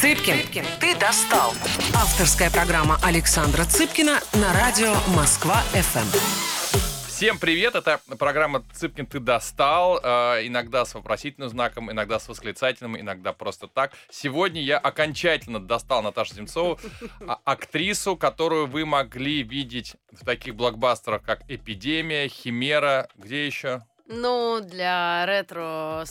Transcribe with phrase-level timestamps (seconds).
[0.00, 1.50] Цыпкин, ты достал.
[1.94, 7.06] Авторская программа Александра Цыпкина на радио Москва-ФМ.
[7.06, 12.98] Всем привет, это программа «Цыпкин, ты достал», э, иногда с вопросительным знаком, иногда с восклицательным,
[12.98, 13.92] иногда просто так.
[14.10, 16.80] Сегодня я окончательно достал Наташу Земцову,
[17.28, 23.82] а, актрису, которую вы могли видеть в таких блокбастерах, как «Эпидемия», «Химера», где еще?
[24.12, 26.04] Ну, для ретро,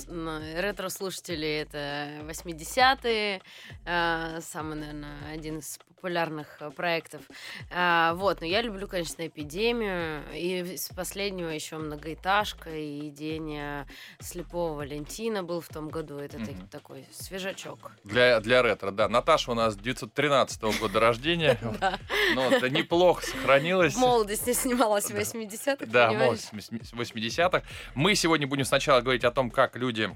[0.56, 3.42] ретро-слушателей это 80-е,
[3.86, 7.22] э, самый, наверное, один из популярных э, проектов.
[7.70, 10.24] А, вот, но я люблю, конечно, эпидемию.
[10.34, 13.60] И с последнего еще многоэтажка и день
[14.22, 16.20] слепого Валентина был в том году.
[16.20, 16.70] Это mm-hmm.
[16.70, 17.92] такой свежачок.
[18.06, 19.10] Для, для ретро, да.
[19.10, 21.60] Наташа у нас 913 года рождения.
[22.36, 23.96] Ну, это неплохо сохранилось.
[23.96, 25.86] В молодости снималась в 80-х.
[25.88, 27.64] Да, молодость 80-х.
[27.96, 30.10] Мы сегодня будем сначала говорить о том, как люди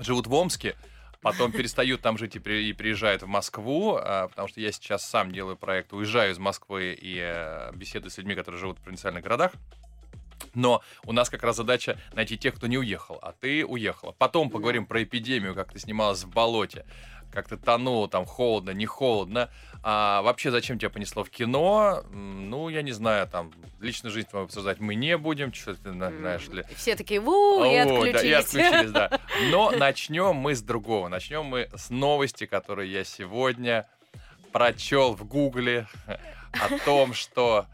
[0.00, 0.76] живут в Омске,
[1.20, 5.08] потом перестают там жить и, при, и приезжают в Москву, а, потому что я сейчас
[5.08, 9.22] сам делаю проект, уезжаю из Москвы и а, беседую с людьми, которые живут в провинциальных
[9.22, 9.52] городах.
[10.54, 14.12] Но у нас как раз задача найти тех, кто не уехал, а ты уехала.
[14.12, 16.84] Потом поговорим про эпидемию, как ты снималась в болоте
[17.32, 19.50] как ты тонул, там холодно, не холодно.
[19.82, 22.04] А вообще, зачем тебя понесло в кино?
[22.12, 26.46] Ну, я не знаю, там, личную жизнь мы обсуждать мы не будем, что ты знаешь
[26.48, 26.64] ли.
[26.76, 28.12] Все такие, ву, и отключились.
[28.12, 29.20] Да, и отключились, да.
[29.50, 31.08] Но начнем мы с другого.
[31.08, 33.88] Начнем мы с новости, которые я сегодня
[34.52, 35.88] прочел в Гугле
[36.52, 37.66] о том, что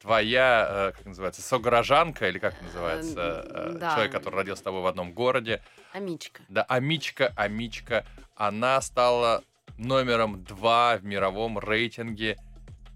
[0.00, 3.92] твоя, э, как называется, согражанка, или как называется, э, да.
[3.92, 5.62] человек, который родился с тобой в одном городе.
[5.92, 6.42] Амичка.
[6.48, 8.06] Да, Амичка, Амичка.
[8.36, 9.42] Она стала
[9.78, 12.38] номером два в мировом рейтинге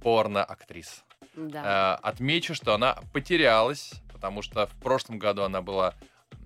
[0.03, 1.05] порно-актрис.
[1.35, 1.99] Да.
[2.03, 5.95] Э, отмечу, что она потерялась, потому что в прошлом году она была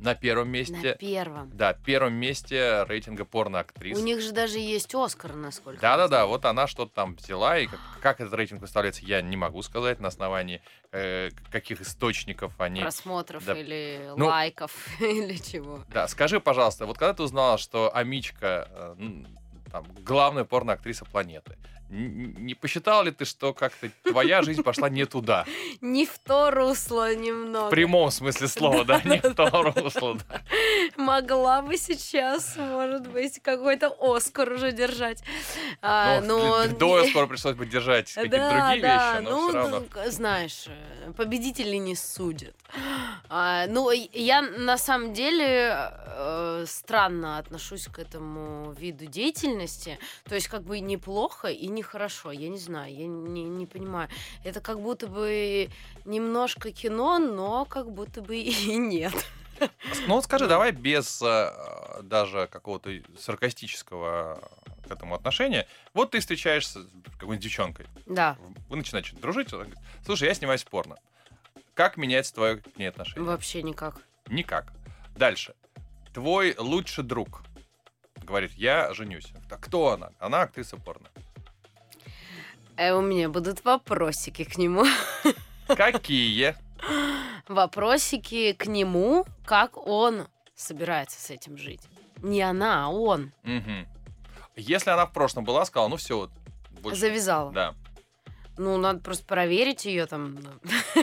[0.04, 0.74] на первом месте.
[0.74, 1.50] На первом.
[1.54, 3.98] Да, первом месте рейтинга порно-актрис.
[3.98, 7.80] У них же даже есть Оскар, насколько Да-да-да, вот она что-то там взяла, и как,
[8.00, 10.60] как этот рейтинг выставляется, я не могу сказать на основании
[10.92, 12.82] э, каких источников они...
[12.82, 13.54] Просмотров да.
[13.54, 15.80] или ну, лайков, или чего.
[15.92, 19.24] Да, скажи, пожалуйста, вот когда ты узнала, что Амичка э,
[19.72, 21.56] там, главная порно-актриса планеты,
[21.90, 25.44] не посчитал ли ты, что как-то твоя жизнь пошла не туда?
[25.80, 27.68] Не в то русло немного.
[27.68, 29.00] В прямом смысле слова, да?
[29.04, 30.18] Не в то русло.
[30.96, 35.22] Могла бы сейчас, может быть, какой-то Оскар уже держать.
[35.82, 39.82] А, но до Оскара пришлось бы держать какие-то другие вещи, но ну, все равно.
[40.06, 40.66] Знаешь,
[41.16, 42.54] победители не судят.
[43.28, 49.98] А, ну, я на самом деле э, странно отношусь к этому виду деятельности.
[50.24, 52.32] То есть, как бы неплохо и нехорошо.
[52.32, 54.08] Я не знаю, я не, не понимаю.
[54.44, 55.70] Это как будто бы
[56.04, 59.14] немножко кино, но как будто бы и нет.
[60.06, 64.50] Ну вот скажи, давай без э, даже какого-то саркастического
[64.86, 65.66] к этому отношения.
[65.94, 66.86] Вот ты встречаешься с
[67.18, 67.86] какой-нибудь девчонкой.
[68.06, 68.36] Да.
[68.68, 69.50] Вы начинаете дружить.
[69.50, 70.96] Говорит, Слушай, я снимаюсь порно.
[71.74, 73.24] Как меняется твое к ней отношение?
[73.24, 74.02] Вообще никак.
[74.28, 74.72] Никак.
[75.16, 75.54] Дальше.
[76.12, 77.42] Твой лучший друг
[78.24, 79.32] говорит, я женюсь.
[79.48, 80.10] Так кто она?
[80.18, 81.08] Она актриса порно.
[82.76, 84.84] Э, у меня будут вопросики к нему.
[85.68, 86.56] Какие?
[87.48, 91.82] Вопросики к нему, как он собирается с этим жить.
[92.22, 93.32] Не она, а он.
[93.44, 93.86] Угу.
[94.56, 96.28] Если она в прошлом была, сказала, ну все,
[96.80, 97.00] больше...
[97.00, 97.52] Завязала.
[97.52, 97.74] Да.
[98.56, 100.38] Ну, надо просто проверить ее там.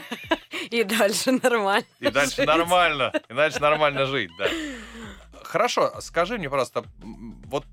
[0.72, 1.86] И дальше нормально.
[2.00, 2.48] И дальше жить.
[2.48, 3.12] нормально.
[3.30, 4.48] И дальше нормально жить, да.
[5.44, 6.86] Хорошо, скажи мне, просто,
[7.46, 7.66] вот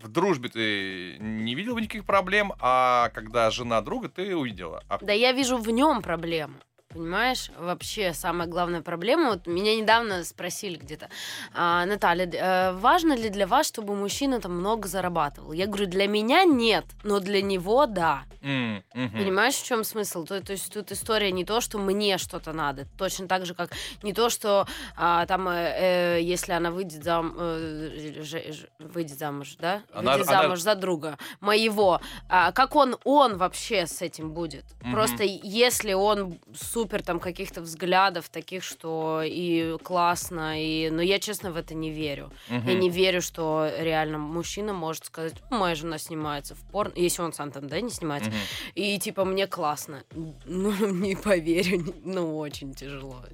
[0.00, 4.84] в дружбе ты не видел никаких проблем, а когда жена друга, ты увидела.
[4.88, 4.98] А...
[5.00, 6.54] Да я вижу в нем проблему.
[6.88, 11.10] Понимаешь, вообще самая главная проблема, вот меня недавно спросили где-то,
[11.52, 15.52] а, Наталья, э, важно ли для вас, чтобы мужчина там много зарабатывал?
[15.52, 18.24] Я говорю, для меня нет, но для него да.
[18.40, 20.24] Mm, hmm Понимаешь, в чем смысл?
[20.24, 23.70] То, то есть тут история не то, что мне что-то надо, точно так же, как
[24.02, 24.66] не то, что
[24.96, 29.82] а, там, э, э, если она выйдет, зам, э, ж, ж, выйдет замуж, да?
[29.92, 30.42] Она, выйдет она...
[30.42, 32.00] замуж за друга моего.
[32.30, 34.64] А, как он, он вообще с этим будет?
[34.64, 34.92] Mm-hmm.
[34.92, 36.38] Просто если он
[36.78, 40.90] супер там каких-то взглядов таких, что и классно, и...
[40.90, 42.30] но я честно в это не верю.
[42.48, 42.68] Угу.
[42.68, 47.22] Я не верю, что реально мужчина может сказать, «Ну, моя жена снимается в порно, если
[47.22, 48.38] он сам там, да, не снимается, угу.
[48.76, 50.04] и типа мне классно.
[50.44, 53.24] Ну, не поверю, ну, очень тяжело.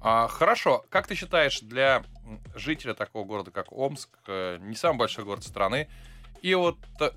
[0.00, 2.02] А, хорошо, как ты считаешь, для
[2.56, 5.88] жителя такого города, как Омск, э, не самый большой город страны,
[6.42, 7.10] и вот э,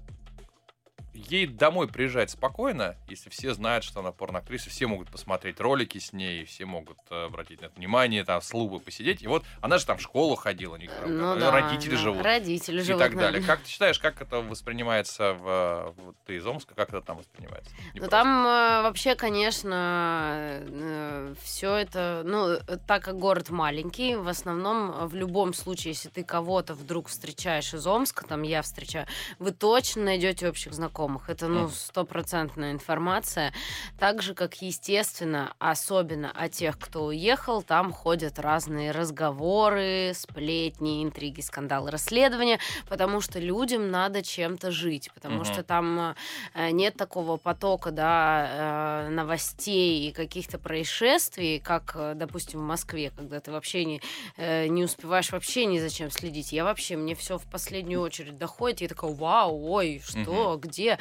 [1.15, 6.13] ей домой приезжать спокойно, если все знают, что она порноактриса, все могут посмотреть ролики с
[6.13, 9.23] ней, все могут э, обратить на это внимание, там, с лубы посидеть.
[9.23, 12.23] И вот она же там в школу ходила, не ну, да, родители да, живут.
[12.23, 13.01] Родители и живут.
[13.01, 13.41] И так далее.
[13.41, 15.95] Как ты считаешь, как это воспринимается в...
[15.97, 17.71] Вот ты из Омска, как это там воспринимается?
[17.93, 22.23] Ну, там э, вообще, конечно, э, все это...
[22.25, 22.57] Ну,
[22.87, 27.87] так как город маленький, в основном, в любом случае, если ты кого-то вдруг встречаешь из
[27.87, 29.07] Омска, там я встречаю,
[29.39, 31.04] вы точно найдете общих знакомых.
[31.27, 33.53] Это, ну, стопроцентная информация.
[33.99, 41.41] Так же, как, естественно, особенно о тех, кто уехал, там ходят разные разговоры, сплетни, интриги,
[41.41, 42.59] скандалы, расследования,
[42.89, 45.45] потому что людям надо чем-то жить, потому Мгм.
[45.45, 46.15] что там
[46.53, 53.11] э, нет такого потока, да, э, новостей и каких-то происшествий, как, э, допустим, в Москве,
[53.15, 54.01] когда ты вообще не,
[54.37, 56.51] не успеваешь вообще ни за чем следить.
[56.51, 60.94] Я вообще, мне все в последнюю очередь доходит, я такая, вау, ой, что, где?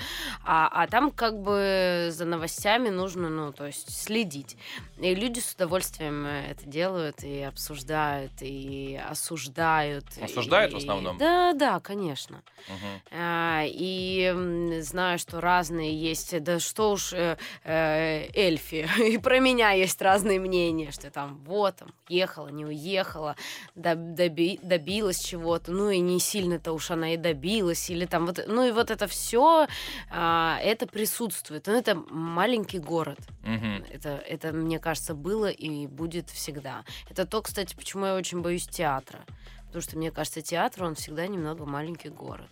[0.44, 4.56] А, а там как бы за новостями нужно, ну, то есть следить.
[4.99, 10.05] И люди с удовольствием э, это делают и обсуждают, и осуждают.
[10.20, 11.19] Осуждают в и- основном?
[11.19, 12.43] Да, да, конечно.
[12.69, 13.02] Мгм.
[13.11, 19.73] А, и знаю, что разные есть, да что уж э, э, эльфи, и про меня
[19.73, 23.37] есть разные мнения, что там вот, там, ехала, не уехала,
[23.76, 28.40] доб- доби- добилась чего-то, ну и не сильно-то уж она и добилась, или там вот,
[28.47, 29.67] ну и вот это все,
[30.11, 33.85] это присутствует, ну это маленький город, Мгм.
[33.91, 36.85] это, это, мне кажется, было и будет всегда.
[37.11, 39.21] Это то, кстати, почему я очень боюсь театра.
[39.67, 42.49] Потому что, мне кажется, театр, он всегда немного маленький город.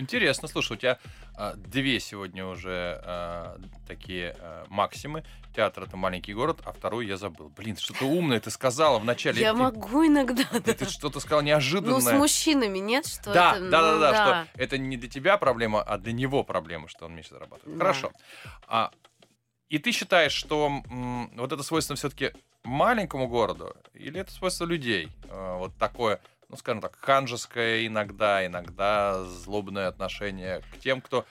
[0.00, 0.98] Интересно, слушай, у тебя
[1.36, 5.24] а, две сегодня уже а, такие а, максимы.
[5.54, 7.50] Театр это маленький город, а вторую я забыл.
[7.50, 9.42] Блин, что-то умное ты сказала в начале.
[9.42, 10.74] Я Ты- могу иногда, ты, да.
[10.74, 11.96] ты что-то сказала неожиданное.
[11.96, 13.68] Ну, с мужчинами нет, что да, это...
[13.70, 17.04] да, да, ну, да, что это не для тебя проблема, а для него проблема, что
[17.04, 17.76] он меньше зарабатывает.
[17.76, 17.84] Да.
[17.84, 18.12] Хорошо.
[18.66, 18.90] А,
[19.68, 22.32] и ты считаешь, что м, вот это свойство все-таки
[22.64, 25.10] маленькому городу, или это свойство людей?
[25.28, 26.20] А, вот такое,
[26.50, 31.24] ну, скажем так, ханжеское иногда, иногда злобное отношение к тем, кто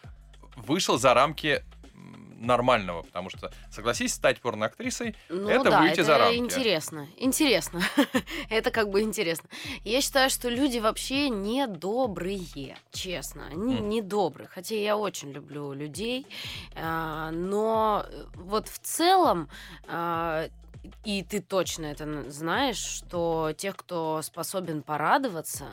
[0.55, 1.63] вышел за рамки
[2.41, 6.37] нормального, потому что, согласись, стать порноактрисой, Ну это да, выйти это за рамки.
[6.37, 7.05] интересно.
[7.17, 7.81] Интересно.
[8.49, 9.49] это как бы интересно.
[9.83, 13.47] Я считаю, что люди вообще недобрые, честно.
[13.47, 13.89] Они М.
[13.89, 14.47] недобрые.
[14.47, 16.25] Хотя я очень люблю людей.
[16.75, 18.05] а, Но
[18.35, 19.49] вот в целом
[19.85, 20.47] а,
[21.03, 25.65] и ты точно это знаешь, что тех, кто способен порадоваться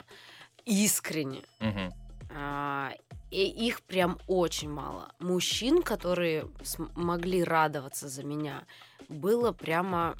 [0.65, 1.93] искренне, Мгм.
[2.31, 2.93] а,
[3.31, 5.13] и их прям очень мало.
[5.19, 6.47] Мужчин, которые
[6.95, 8.65] могли радоваться за меня,
[9.09, 10.17] было прямо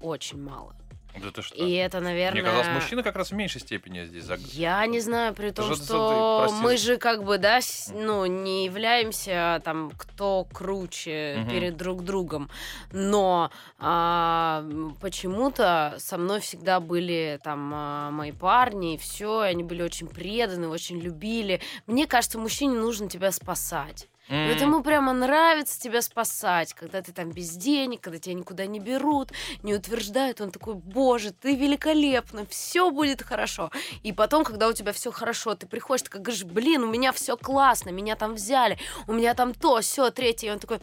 [0.00, 0.74] очень мало.
[1.22, 1.54] Да ты что?
[1.54, 2.40] И это, наверное...
[2.42, 4.34] Мне казалось, мужчины как раз в меньшей степени здесь за...
[4.52, 6.62] Я не знаю, при том, Что ты- что прости.
[6.62, 11.50] мы же как бы, да, с- ну, не являемся там, кто круче Мгм.
[11.50, 12.50] перед друг другом,
[12.92, 14.64] но а,
[15.00, 20.68] почему-то со мной всегда были там а, мои парни, и все, они были очень преданы,
[20.68, 21.60] очень любили.
[21.86, 24.08] Мне кажется, мужчине нужно тебя спасать.
[24.28, 28.66] И Вот ему прямо нравится тебя спасать, когда ты там без денег, когда тебя никуда
[28.66, 29.30] не берут,
[29.62, 33.70] не утверждают, он такой, боже, ты великолепна, все будет хорошо.
[34.02, 37.36] И потом, когда у тебя все хорошо, ты приходишь, ты говоришь, блин, у меня все
[37.36, 40.78] классно, меня там взяли, у меня там то, все, третье, и он такой,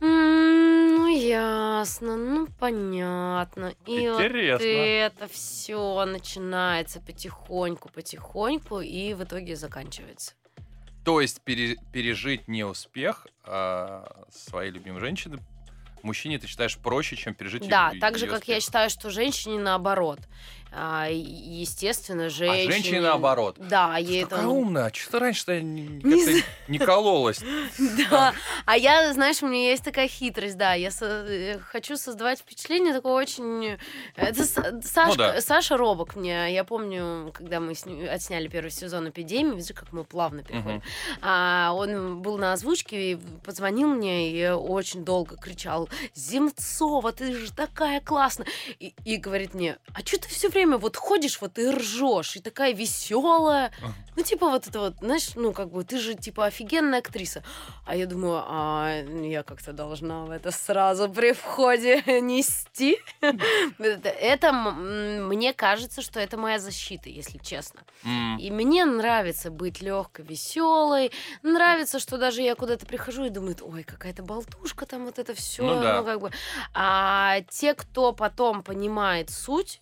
[0.00, 3.72] «М, ну ясно, ну понятно.
[3.86, 4.64] И вот Интересно.
[4.64, 10.32] это все начинается потихоньку, потихоньку, и в итоге заканчивается.
[11.04, 15.38] То есть пере- пережить неуспех а, своей любимой женщины
[16.02, 19.58] мужчине ты считаешь проще, чем пережить Да, её- так же, как я считаю, что женщине
[19.60, 20.18] наоборот.
[20.74, 22.68] А, естественно, женщине...
[22.68, 23.56] А женщине наоборот.
[23.58, 24.48] Да, Ты ей такая это...
[24.48, 27.40] умная, а что раньше-то не, Не кололась?
[28.10, 28.32] Да,
[28.64, 33.18] а я, знаешь, у меня есть такая хитрость, да, я э, хочу создавать впечатление такого
[33.18, 33.76] очень...
[34.16, 35.40] Это С- Сашка- Ну да.
[35.42, 37.72] Саша Робок мне, я помню, когда мы
[38.10, 40.82] отсняли первый сезон «Эпидемии», видишь, как мы плавно переходим.
[41.20, 47.52] А, он был на озвучке и позвонил мне и очень долго кричал Земцова, ты же
[47.52, 48.46] такая классная.
[48.78, 52.72] И говорит мне, а что ты все время вот ходишь вот и ржешь, и такая
[52.72, 53.72] веселая.
[54.14, 57.42] Ну, типа вот это вот, знаешь, ну, как бы ты же типа офигенная актриса.
[57.86, 62.98] А я думаю, а я как-то должна в это сразу при входе нести.
[63.80, 67.80] Это, мне кажется, что это моя защита, если честно.
[68.38, 71.10] И мне нравится быть легкой, веселой.
[71.42, 75.62] Нравится, что даже я куда-то прихожу и думаю, ой, какая-то болтушка там вот это все.
[75.62, 76.02] Ну да.
[76.02, 76.30] как бы.
[76.74, 79.80] А те, кто потом понимает суть,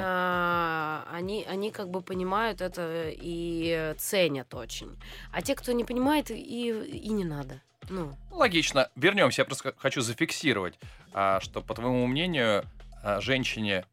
[0.00, 4.98] А, они, они как бы понимают это и ценят очень.
[5.32, 7.60] А те, кто не понимает, и, и не надо.
[7.88, 8.88] Ну, Логично.
[8.96, 9.42] Вернемся.
[9.42, 10.78] Я просто хочу зафиксировать,
[11.12, 12.64] а, что, по твоему мнению,
[13.02, 13.84] а, женщине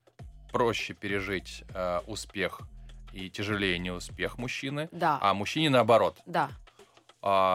[0.52, 1.64] проще пережить
[2.06, 2.62] успех
[3.12, 6.18] и тяжелее неуспех мужчины, да, а мужчине наоборот.
[6.28, 6.50] да,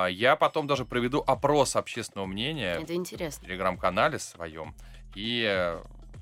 [0.09, 3.47] Я потом даже проведу опрос общественного мнения это в интересно.
[3.47, 4.75] телеграм-канале своем
[5.15, 5.77] и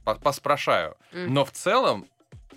[0.07, 0.97] по- поспрашаю.
[1.13, 1.35] М.
[1.35, 2.07] Но в целом,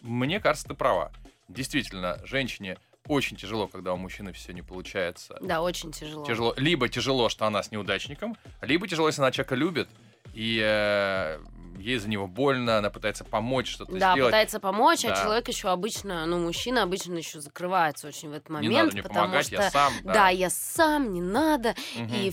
[0.02, 1.12] мне кажется, ты права.
[1.48, 2.78] Действительно, женщине
[3.08, 5.36] очень тяжело, когда у мужчины все не получается.
[5.42, 6.26] Да, очень тяжело.
[6.26, 6.54] Тяжело.
[6.58, 9.90] Либо тяжело, что она с неудачником, либо тяжело, если она человека любит,
[10.36, 11.40] и э,
[11.80, 14.32] ей за него больно, она пытается помочь что-то Да, сделать.
[14.32, 15.14] пытается помочь, Да.
[15.14, 18.92] а человек еще обычно, ну, мужчина обычно еще закрывается очень в этот Не момент, надо
[18.94, 19.94] мне потому помогать, что я сам.
[20.04, 20.30] да.
[20.30, 22.14] я сам, не надо, Мгм.
[22.14, 22.32] и,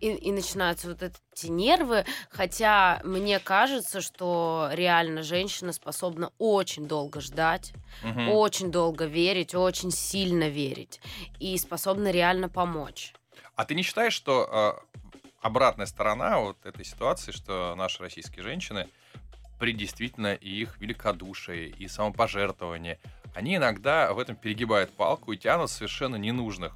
[0.00, 7.20] и, и начинаются вот эти нервы, хотя мне кажется, что реально женщина способна очень долго
[7.20, 7.72] ждать,
[8.02, 8.28] Мгм.
[8.28, 11.00] очень долго верить, очень сильно верить,
[11.38, 13.14] и способна реально помочь.
[13.56, 15.07] А ты не считаешь, что э,
[15.40, 18.88] обратная сторона вот этой ситуации, что наши российские женщины
[19.58, 22.98] при действительно их великодушии и самопожертвовании,
[23.34, 26.72] они иногда в этом перегибают палку и тянут совершенно ненужных,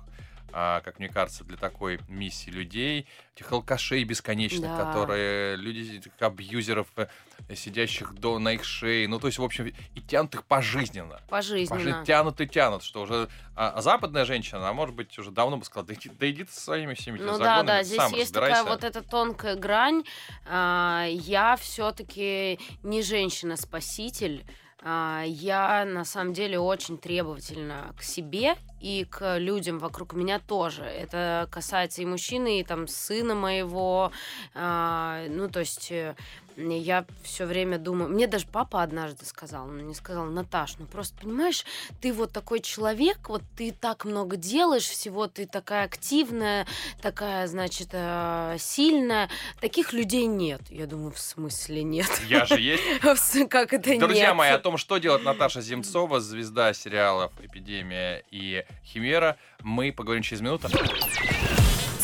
[0.52, 4.84] как мне кажется, для такой миссии людей, этих алкашей бесконечных, Да.
[4.84, 7.06] которые люди, этих абьюзеров, э,
[7.54, 11.20] сидящих до, на их шее, ну, то есть, в общем, и тянут их пожизненно.
[11.28, 11.78] Пожизненно.
[11.80, 15.56] Пожи- тянут и тянут, что уже а, а западная женщина, она, может быть, уже давно
[15.58, 17.96] бы сказала, да иди, да иди ты со своими всеми Ну да, загонами, да, здесь
[17.98, 18.70] сам есть такая разбирайся».
[18.70, 20.04] вот эта тонкая грань.
[20.46, 24.44] А, Я все-таки не женщина-спаситель.
[24.84, 30.82] А, Я на самом деле очень требовательна к себе и к людям вокруг меня тоже.
[30.82, 34.10] Это касается и мужчины, и там сына моего.
[34.54, 36.16] А, Ну, то есть э,
[36.56, 38.10] я все время думаю...
[38.10, 41.64] Мне даже папа однажды сказал, он мне сказал, Наташ, ну просто понимаешь,
[42.00, 46.66] ты вот такой человек, вот ты так много делаешь всего, ты такая активная,
[47.00, 49.28] такая, значит, э, сильная.
[49.60, 50.62] Таких людей нет.
[50.68, 52.10] Я думаю, в смысле нет?
[52.28, 52.82] Я же есть.
[53.48, 54.36] Как это Друзья нет?
[54.36, 60.40] мои, о том, что делает Наташа Земцова, звезда сериалов «Эпидемия» и «Химера», мы поговорим через
[60.40, 60.68] минуту.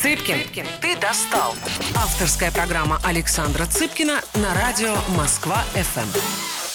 [0.01, 1.53] Цыпкин, ты достал.
[1.93, 6.68] Авторская программа Александра Цыпкина на радио Москва-ФМ.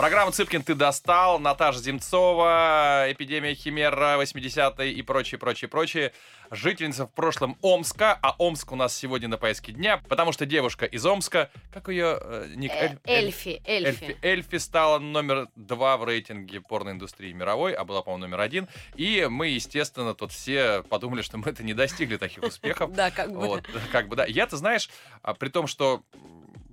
[0.00, 6.14] Программа «Цыпкин, ты достал», Наташа Земцова, «Эпидемия Химера», 80-е и прочее, прочее, прочее.
[6.50, 10.86] Жительница в прошлом Омска, а Омск у нас сегодня на поиске дня, потому что девушка
[10.86, 12.72] из Омска, как ее э, ник?
[12.72, 14.04] Э, Эль- Эль- Эльфи, Эльфи.
[14.04, 14.18] Эльфи.
[14.22, 18.68] Эльфи стала номер два в рейтинге порноиндустрии мировой, а была, по-моему, номер один.
[18.94, 22.90] И мы, естественно, тут все подумали, что мы это не достигли таких успехов.
[22.94, 23.62] Да, как бы.
[23.92, 24.24] Как бы, да.
[24.24, 24.88] Я, ты знаешь,
[25.20, 26.02] а, при том, что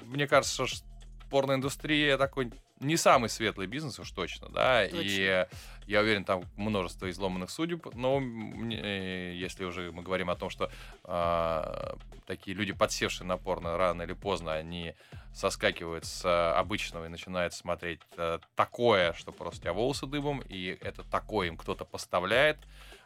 [0.06, 0.86] мне кажется, что
[1.30, 5.22] порноиндустрия такой не самый светлый бизнес уж точно, да, и Точно.
[5.22, 5.48] э,
[5.88, 10.70] я уверен, там множество изломанных судеб, но э, если уже мы говорим о том, что
[11.04, 14.94] а, такие люди, подсевшие на порно, рано или поздно, они
[15.34, 20.78] соскакивают с обычного и начинают смотреть а, такое, что просто у тебя волосы дыбом, и
[20.82, 22.58] это такое им кто-то поставляет.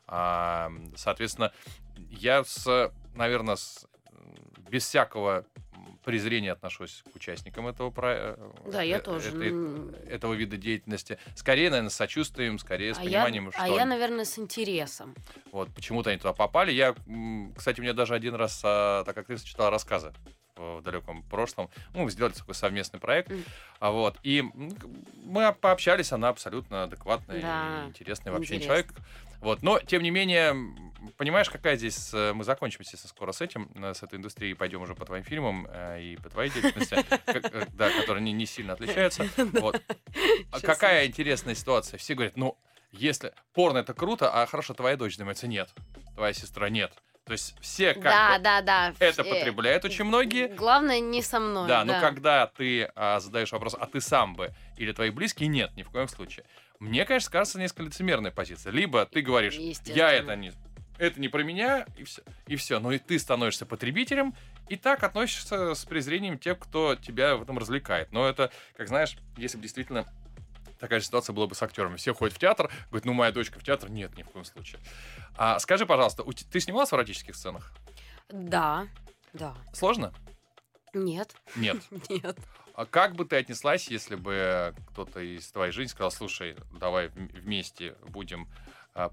[0.07, 1.53] А, соответственно,
[1.95, 3.87] я с, наверное, с,
[4.69, 5.45] без всякого
[6.03, 8.39] презрения отношусь к участникам этого проекта.
[8.65, 9.29] Да, я тоже.
[9.29, 11.17] М, этого вида деятельности.
[11.35, 15.15] Скорее, наверное, с сочувствием, скорее с А я, пониманием, что а я, наверное, с интересом.
[15.51, 16.71] вот почему-то они туда попали.
[16.71, 16.95] Я,
[17.55, 20.13] кстати, мне даже один раз а, так актриса читала рассказы
[20.55, 21.69] в далеком прошлом.
[21.93, 23.29] Ну, мы сделали такой совместный проект.
[23.31, 23.43] Мгм.
[23.79, 24.17] А вот.
[24.23, 24.43] И
[25.23, 28.67] мы пообщались, она абсолютно адекватный Да, и интересный вообще интересно.
[28.67, 28.93] человек.
[29.39, 29.63] Вот.
[29.63, 30.53] Но, тем не менее,
[31.17, 32.13] понимаешь, какая здесь...
[32.13, 35.24] э, Мы закончим, естественно, скоро с этим, э, с этой индустрией, пойдем уже по твоим
[35.24, 36.96] фильмам э, и по твоей деятельности,
[37.74, 39.27] да, которые не, сильно отличаются.
[39.62, 39.81] Вот.
[40.51, 41.98] А какая интересная ситуация.
[41.98, 42.58] Все говорят, ну,
[42.91, 45.70] если порно это круто, а хорошо, твоя дочь думается, нет.
[46.15, 46.91] Твоя сестра нет.
[47.25, 48.93] То есть все как да, бы да, да.
[49.00, 50.48] это потребляют очень многие.
[50.48, 51.67] Главное, не со мной.
[51.67, 55.72] Да, но когда ты а, задаешь вопрос, а ты сам бы или твои близкие, нет,
[55.75, 56.46] ни в коем случае.
[56.79, 58.72] Мне, конечно, кажется несколько лицемерная позиция.
[58.72, 59.53] Либо ты говоришь,
[59.86, 60.51] я это не,
[61.01, 62.22] это не про меня, и все.
[62.48, 62.79] И все.
[62.79, 64.36] Но и ты становишься потребителем,
[64.70, 68.12] и так относишься с презрением тех, кто тебя в этом развлекает.
[68.12, 70.05] Но это, как знаешь, если бы действительно
[70.79, 71.96] такая же ситуация была бы с актерами.
[71.96, 73.89] Все ходят в театр, говорят, ну, моя дочка в театр.
[73.89, 74.79] Нет, ни в коем случае.
[75.36, 77.74] А, скажи, пожалуйста, ты снималась в эротических сценах?
[78.29, 78.88] Да,
[79.34, 79.55] да.
[79.74, 80.13] Сложно?
[80.93, 81.77] Нет, Нет.
[82.10, 82.38] нет.
[82.74, 87.39] А как бы ты отнеслась, если бы кто-то из твоей жизни сказал, слушай, давай вм-
[87.39, 88.48] вместе будем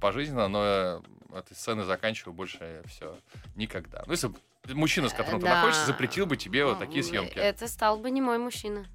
[0.01, 1.01] пожизненно, но э,
[1.35, 3.17] этой сцены заканчиваю больше все
[3.55, 4.03] никогда.
[4.07, 4.37] Ну, если бы
[4.75, 5.55] мужчина, с которым ты Да.
[5.57, 7.39] находишься, запретил бы тебе вот такие съемки.
[7.39, 8.87] Это стал бы не мой мужчина.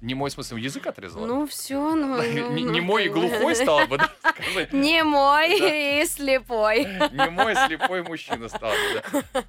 [0.00, 1.26] Не мой смысл, язык отрезала?
[1.26, 2.22] Ну, все, ну...
[2.50, 4.10] Не мой и глухой стал бы, да?
[4.72, 6.84] Не мой и слепой.
[6.84, 9.44] Не мой слепой мужчина стал бы, да.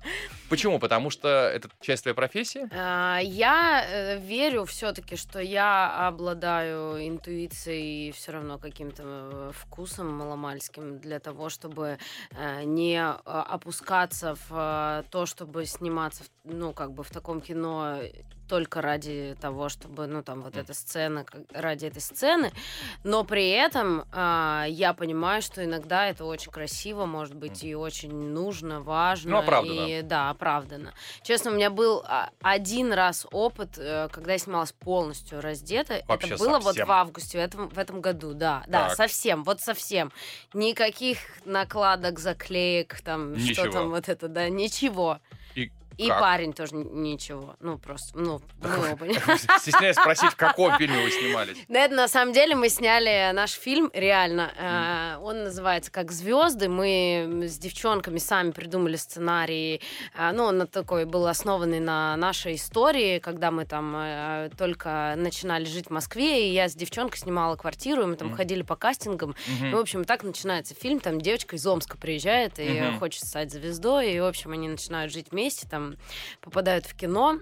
[0.50, 0.80] Почему?
[0.80, 2.70] Потому что это часть твоей профессии?
[2.72, 11.00] А, я э, верю все-таки, что я обладаю интуицией все равно каким-то э, вкусом маломальским
[11.00, 11.98] для того, чтобы
[12.32, 18.00] э, не опускаться в то, чтобы сниматься, ну, как бы в таком кино
[18.48, 22.52] только ради того, чтобы, ну, там, вот эта сцена, ради этой сцены,
[23.04, 28.14] но при этом э, я понимаю, что иногда это очень красиво, может быть, и очень
[28.14, 29.32] нужно, важно.
[29.32, 29.88] Ну, оправданно.
[29.88, 30.94] И, да, оправданно.
[31.24, 36.02] Честно, у меня был а, один раз опыт, э, когда я снималась полностью раздета.
[36.08, 36.86] Вообще это было совсем.
[36.86, 38.62] вот в августе в этом, в этом году, да.
[38.62, 38.70] Так.
[38.70, 40.12] Да, совсем, вот совсем.
[40.54, 43.54] Никаких накладок, заклеек, там, ничего.
[43.54, 45.20] что там вот это, да, ничего.
[45.98, 46.20] И как?
[46.20, 47.56] парень тоже ничего.
[47.60, 49.08] Ну, просто, ну, мы оба
[49.60, 51.58] Стесняюсь спросить, в каком фильме вы снимались?
[51.68, 54.52] Да, это на самом деле мы сняли наш фильм, реально.
[54.58, 55.24] Mm.
[55.24, 56.70] Он называется «Как звезды».
[56.70, 59.82] Мы с девчонками сами придумали сценарий.
[60.16, 65.66] А, ну, он такой был основанный на нашей истории, когда мы там э, только начинали
[65.66, 69.36] жить в Москве, и я с девчонкой снимала квартиру, и мы там ходили по кастингам.
[69.62, 71.00] И, в общем, так начинается фильм.
[71.00, 75.28] Там девочка из Омска приезжает и хочет стать звездой, и, в общем, они начинают жить
[75.32, 75.85] вместе, там
[76.42, 77.40] попадают в кино.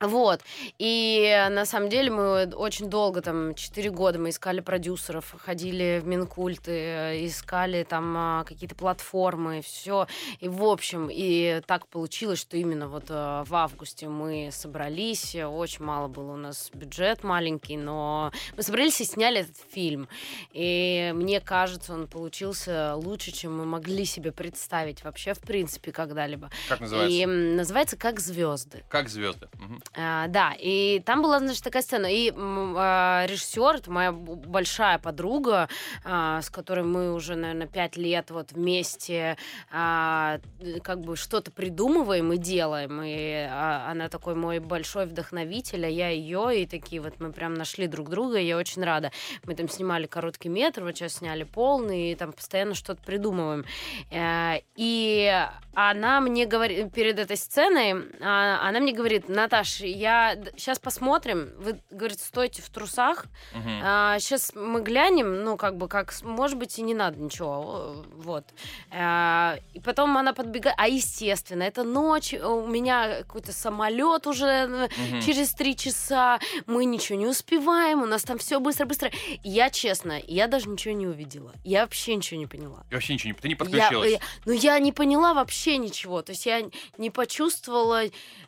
[0.00, 0.40] Вот.
[0.78, 6.06] И на самом деле мы очень долго, там, 4 года мы искали продюсеров, ходили в
[6.06, 10.06] Минкульты, искали там а, какие-то платформы, все.
[10.40, 15.84] И в общем, и так получилось, что именно вот а, в августе мы собрались, очень
[15.84, 20.08] мало было у нас бюджет маленький, но мы собрались и сняли этот фильм.
[20.52, 26.50] И мне кажется, он получился лучше, чем мы могли себе представить вообще, в принципе, когда-либо.
[26.68, 27.16] Как называется?
[27.16, 28.84] И называется «Как звезды».
[28.88, 29.48] «Как звезды».
[29.54, 29.80] Угу.
[29.94, 32.06] А, да, и там была, значит, такая сцена.
[32.06, 35.68] И а, режиссер, это моя большая подруга,
[36.04, 39.36] а, с которой мы уже, наверное, пять лет вот вместе
[39.70, 40.38] а,
[40.82, 43.02] как бы что-то придумываем и делаем.
[43.02, 47.54] И а, она такой мой большой вдохновитель, а я ее, и такие вот мы прям
[47.54, 49.12] нашли друг друга, и я очень рада.
[49.44, 53.64] Мы там снимали короткий метр, вот сейчас сняли полный, и там постоянно что-то придумываем.
[54.12, 59.28] А, и она мне говорит, перед этой сценой, а, она мне говорит,
[59.76, 61.50] Наташ, я сейчас посмотрим.
[61.58, 63.26] Вы, говорит, стойте в трусах.
[63.54, 63.70] Угу.
[63.82, 68.04] А, сейчас мы глянем, ну, как бы, как, может быть, и не надо ничего.
[68.16, 68.44] Вот.
[68.90, 70.76] А, и потом она подбегает.
[70.78, 75.20] А, естественно, это ночь, у меня какой-то самолет уже угу.
[75.22, 76.38] через три часа.
[76.66, 79.10] Мы ничего не успеваем, у нас там все быстро-быстро.
[79.42, 81.52] Я, честно, я даже ничего не увидела.
[81.64, 82.84] Я вообще ничего не поняла.
[82.90, 83.34] И вообще ничего не...
[83.34, 84.12] Ты не подключилась?
[84.12, 86.22] Я, ну, я не поняла вообще ничего.
[86.22, 86.62] То есть я
[86.98, 88.02] не почувствовала...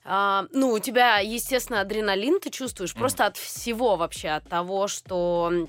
[0.05, 2.99] А, ну, у тебя естественно, адреналин ты чувствуешь mm.
[2.99, 5.69] просто от всего вообще, от того, что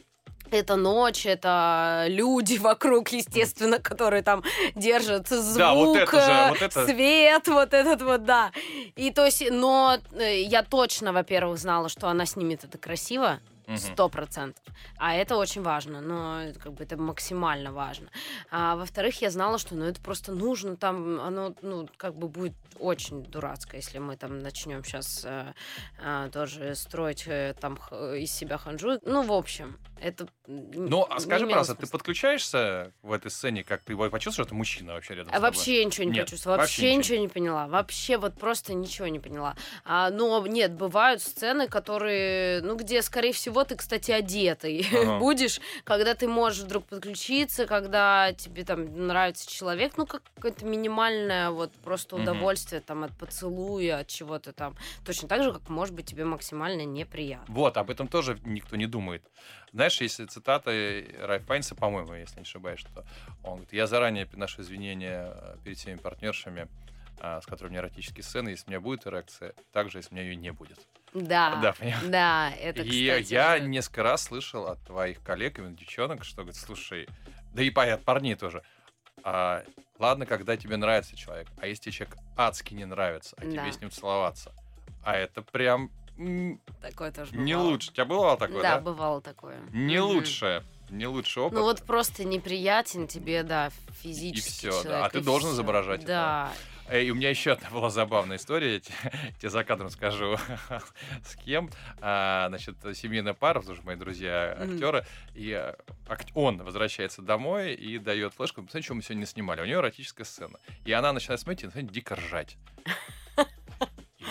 [0.51, 4.43] это ночь, это люди вокруг, естественно, которые там
[4.75, 6.85] держат звук, да, вот это же, вот это...
[6.85, 8.51] свет, вот этот вот, да.
[8.95, 13.39] И то есть, но э, я точно, во-первых, знала, что она снимет это красиво,
[13.77, 14.63] Сто процентов.
[14.97, 18.09] А это очень важно, но как бы это максимально важно.
[18.51, 22.53] А во-вторых, я знала, что ну это просто нужно, там оно ну как бы будет
[22.79, 25.53] очень дурацко, если мы там начнем сейчас э,
[26.01, 28.99] э, тоже строить э, там из себя ханжу.
[29.03, 30.27] Ну в общем, это.
[30.47, 34.93] Ну, а скажи, пожалуйста, ты подключаешься в этой сцене, как ты почувствовал, что это мужчина
[34.93, 35.33] вообще рядом?
[35.35, 39.07] А вообще ничего не нет, почувствовала, вообще, вообще ничего не поняла, вообще вот просто ничего
[39.07, 39.55] не поняла.
[39.85, 45.19] А, но нет, бывают сцены, которые, ну где, скорее всего всего ты, кстати, одетый ага.
[45.19, 51.49] будешь, когда ты можешь вдруг подключиться, когда тебе там нравится человек, ну, как какое-то минимальное
[51.49, 54.75] вот просто удовольствие там от поцелуя, от чего-то там.
[55.05, 57.53] Точно так же, как может быть тебе максимально неприятно.
[57.53, 59.23] Вот, об этом тоже никто не думает.
[59.73, 60.71] Знаешь, если цитата
[61.19, 63.05] Райф Пайнса, по-моему, если не ошибаюсь, что
[63.43, 66.67] он говорит, я заранее приношу извинения э, перед всеми партнершами,
[67.21, 70.51] с которыми эротические сцены, если у меня будет эрекция, также, если у меня ее не
[70.51, 70.79] будет.
[71.13, 73.63] Да, да, да это, И я же...
[73.65, 77.07] несколько раз слышал от твоих коллег, именно девчонок, что говорят, слушай,
[77.53, 78.63] да и от парней тоже,
[79.23, 79.63] а,
[79.97, 83.63] ладно, когда тебе нравится человек, а если человек адски не нравится, а да.
[83.63, 84.53] тебе с ним целоваться,
[85.03, 85.91] а это прям
[86.81, 87.45] Такое тоже бывало.
[87.45, 87.91] Не лучше.
[87.91, 88.75] У тебя бывало такое, да?
[88.75, 89.57] Да, бывало такое.
[89.71, 90.01] Не mm-hmm.
[90.01, 90.63] лучшее.
[90.89, 91.57] Не лучший опыт.
[91.57, 94.65] Ну вот просто неприятен тебе, да, физически.
[94.65, 95.05] И все, да.
[95.05, 96.51] А ты должен изображать да.
[96.51, 96.68] это.
[96.91, 100.37] И у меня еще одна была забавная история, тебе за кадром скажу,
[101.23, 101.69] с кем.
[102.01, 105.75] А, значит, семейная пара, что мои друзья актеры, и а,
[106.33, 109.61] он возвращается домой и дает флешку, посмотрите, что мы сегодня снимали.
[109.61, 110.59] У нее эротическая сцена.
[110.85, 112.57] И она начинает смотреть и начинает дико ржать.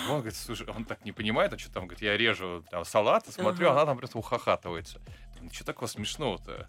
[0.09, 3.27] Он говорит, слушай, он так не понимает, а что там, говорит, я режу там салат,
[3.29, 5.01] смотрю, она там просто ухахатывается.
[5.41, 6.69] Ну, что такого смешного-то?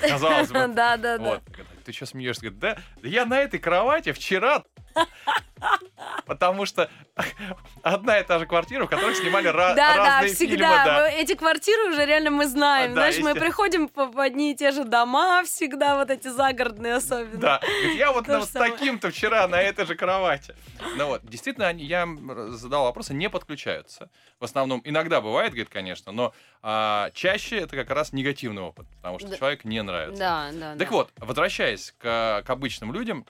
[0.00, 0.58] Казалось бы.
[0.74, 1.40] Да, да, да.
[1.88, 2.42] Ты что смеешься?
[2.42, 4.62] Говорит, да, я на этой кровати вчера
[6.26, 6.90] Потому что
[7.82, 10.84] одна и та же квартира, в которой снимали да, разные да, всегда.
[10.84, 10.84] фильмы.
[10.84, 12.94] Да, Эти квартиры уже реально мы знаем.
[12.94, 16.94] Да, Знаешь, мы приходим по, по одни и те же дома всегда, вот эти загородные
[16.94, 17.40] особенно.
[17.40, 17.60] Да,
[17.96, 20.54] я вот с таким-то вчера на этой же кровати.
[20.96, 22.06] Ну вот, действительно, я
[22.50, 24.10] задал вопросы, не подключаются.
[24.38, 29.18] В основном, иногда бывает, говорит, конечно, но а, чаще это как раз негативный опыт, потому
[29.18, 29.36] что да.
[29.36, 30.18] человек не нравится.
[30.18, 30.76] Да, да.
[30.76, 30.94] Так да.
[30.94, 33.26] вот, возвращаясь к, к обычным людям,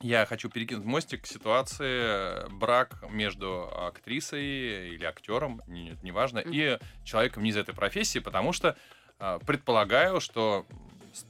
[0.00, 6.74] я хочу перекинуть мостик к ситуации э, брак между актрисой или актером, неважно, не, не
[6.74, 8.76] и человеком не из этой профессии, потому что
[9.18, 10.66] э, предполагаю, что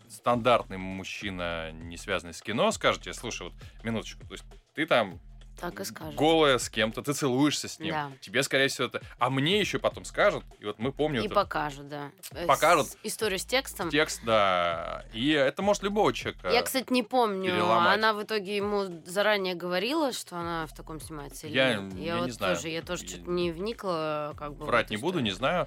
[0.09, 5.21] стандартный мужчина, не связанный с кино, скажет тебе, слушай, вот минуточку, то есть ты там
[5.59, 6.15] так и скажут.
[6.15, 7.93] Голая с кем-то, ты целуешься с ним.
[7.93, 8.13] Да.
[8.21, 9.03] Тебе, скорее всего, это...
[9.19, 11.23] А мне еще потом скажут, и вот мы помним...
[11.23, 11.35] И это...
[11.35, 12.11] покажут, да.
[12.33, 12.89] Э, покажут.
[12.89, 12.97] С...
[13.03, 13.91] Историю с текстом.
[13.91, 15.05] Текст, да.
[15.13, 17.51] И это может любого человека Я, кстати, не помню.
[17.51, 17.99] Переломать.
[17.99, 21.95] Она в итоге ему заранее говорила, что она в таком снимается или я, нет?
[21.95, 22.57] Я, я вот не знаю.
[22.57, 24.35] тоже, я тоже что-то не вникла.
[24.39, 25.67] Как бы, Врать не буду, не знаю.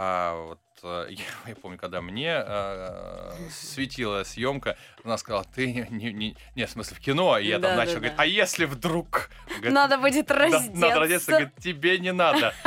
[0.00, 6.12] А, вот Э, я, я помню, когда мне э, светила съемка, она сказала, ты не,
[6.12, 8.64] не, не, в смысле в кино, и я там да, начал да, говорить, а если
[8.64, 9.30] вдруг...
[9.48, 10.78] Говорит, надо будет раздеться.
[10.78, 12.54] Надо раздеться, говорит, тебе не надо.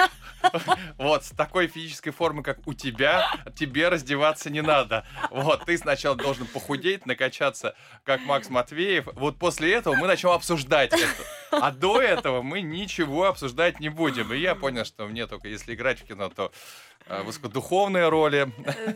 [0.97, 5.05] Вот, с такой физической формы, как у тебя, тебе раздеваться не надо.
[5.29, 9.07] Вот, ты сначала должен похудеть, накачаться, как Макс Матвеев.
[9.13, 11.23] Вот после этого мы начнем обсуждать это.
[11.51, 14.33] А до этого мы ничего обсуждать не будем.
[14.33, 16.51] И я понял, что мне только если играть в кино, то
[17.23, 18.51] высокодуховные роли.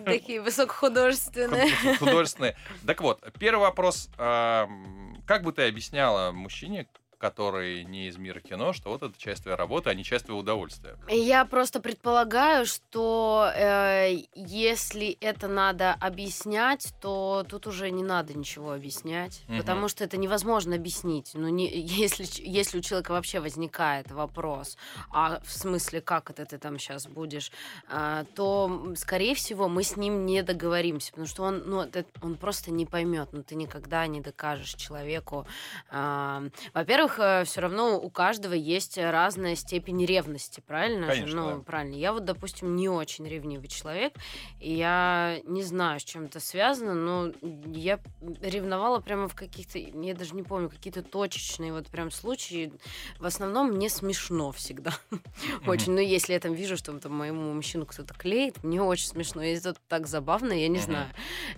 [0.05, 1.71] Такие высокохудожественные.
[1.97, 2.55] Художественные.
[2.85, 4.09] Так вот, первый вопрос.
[4.17, 9.57] Как бы ты объясняла мужчине, который не из мира кино, что вот это часть твоей
[9.57, 10.97] работы, а не часть твоего удовольствия.
[11.09, 18.73] Я просто предполагаю, что э, если это надо объяснять, то тут уже не надо ничего
[18.73, 19.57] объяснять, угу.
[19.57, 21.31] потому что это невозможно объяснить.
[21.33, 24.77] Ну, не, если, если у человека вообще возникает вопрос,
[25.11, 27.51] а в смысле, как это ты там сейчас будешь,
[27.89, 32.35] э, то, скорее всего, мы с ним не договоримся, потому что он, ну, это, он
[32.35, 35.45] просто не поймет, ну, ты никогда не докажешь человеку.
[35.91, 41.07] Э, во-первых, во-первых, э, все равно у каждого есть разная степень ревности, правильно?
[41.07, 41.63] Конечно, ну, да.
[41.63, 41.95] правильно.
[41.95, 44.13] Я вот, допустим, не очень ревнивый человек,
[44.59, 47.31] и я не знаю, с чем это связано, но
[47.67, 47.99] я
[48.41, 52.71] ревновала прямо в каких-то, я даже не помню, какие-то точечные вот прям случаи.
[53.19, 54.93] В основном мне смешно всегда.
[55.67, 55.93] Очень.
[55.93, 59.43] Но если я там вижу, что там моему мужчину кто-то клеит, мне очень смешно.
[59.43, 61.07] И это так забавно, я не знаю.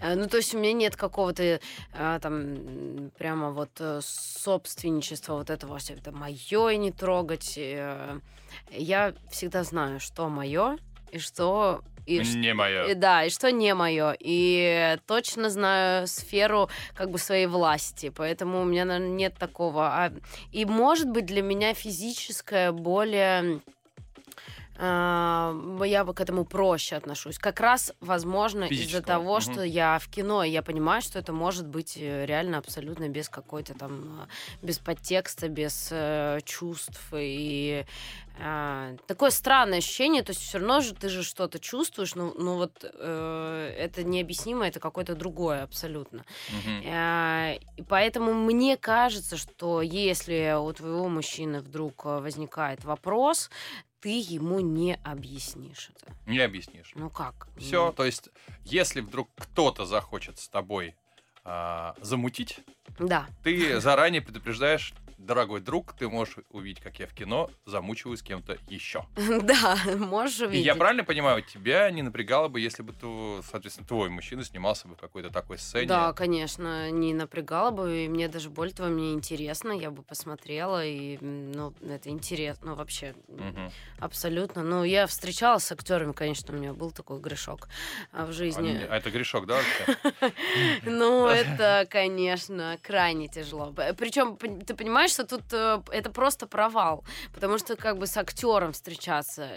[0.02, 5.78] Э, ну, то есть у меня нет какого-то э, там прямо вот собственничества вот этого
[5.78, 7.54] все это мое и не трогать.
[7.58, 8.20] Э,
[8.72, 10.78] я всегда знаю, что мое
[11.12, 12.86] и что и не мое.
[12.86, 14.16] И, да, и что не мое.
[14.18, 19.88] И точно знаю сферу как бы своей власти, поэтому у меня наверное, нет такого.
[19.88, 20.14] А,
[20.54, 23.62] и может быть для меня физическое более
[24.80, 27.40] я бы к этому проще отношусь.
[27.40, 29.42] Как раз, возможно, из-за того, угу.
[29.42, 33.30] что я в кино, и я понимаю, что это может быть э, реально абсолютно без
[33.30, 34.28] какой-то там, а,
[34.62, 37.86] без подтекста, без э, чувств и
[38.40, 42.58] а, такое странное ощущение, то есть все равно же ты же что-то чувствуешь, но, но
[42.58, 46.20] вот э, это необъяснимо, это какое-то другое абсолютно.
[46.50, 46.86] Угу.
[46.86, 53.50] А, и поэтому мне кажется, что если у твоего мужчины вдруг э, возникает вопрос,
[54.08, 56.16] ты ему не объяснишь это.
[56.28, 56.94] Не объяснишь.
[56.96, 57.50] Ну как?
[57.58, 57.92] Все, ну...
[57.92, 58.30] то есть,
[58.64, 60.96] если вдруг кто-то захочет с тобой
[61.44, 62.62] а, замутить,
[63.00, 63.28] да.
[63.44, 68.58] ты заранее предупреждаешь дорогой друг, ты можешь увидеть, как я в кино замучиваю с кем-то
[68.68, 69.06] еще.
[69.48, 70.62] Да, можешь увидеть.
[70.62, 74.88] И я правильно понимаю, тебя не напрягало бы, если бы, ты, соответственно, твой мужчина снимался
[74.88, 75.88] бы в какой-то такой сцене?
[75.88, 80.86] Да, конечно, не напрягало бы, и мне даже более того, мне интересно, я бы посмотрела,
[80.86, 83.72] и, ну, это интересно, ну, вообще, угу.
[84.00, 84.64] абсолютно.
[84.64, 87.70] Ну, я встречалась с актерами, конечно, у меня был такой грешок
[88.12, 88.86] а в жизни.
[88.90, 89.60] А, а это грешок, да?
[90.84, 93.74] Ну, это, конечно, крайне тяжело.
[93.98, 98.18] Причем, ты понимаешь, понимаешь, что тут э, это просто провал, потому что как бы с
[98.18, 99.50] актером встречаться,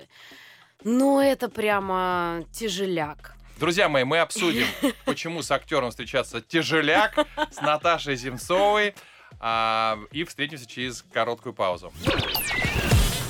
[0.84, 3.34] ну это прямо тяжеляк.
[3.58, 4.66] Друзья мои, мы обсудим,
[5.04, 8.94] почему с актером встречаться тяжеляк с Наташей Земцовой.
[9.42, 11.92] А, и встретимся через короткую паузу.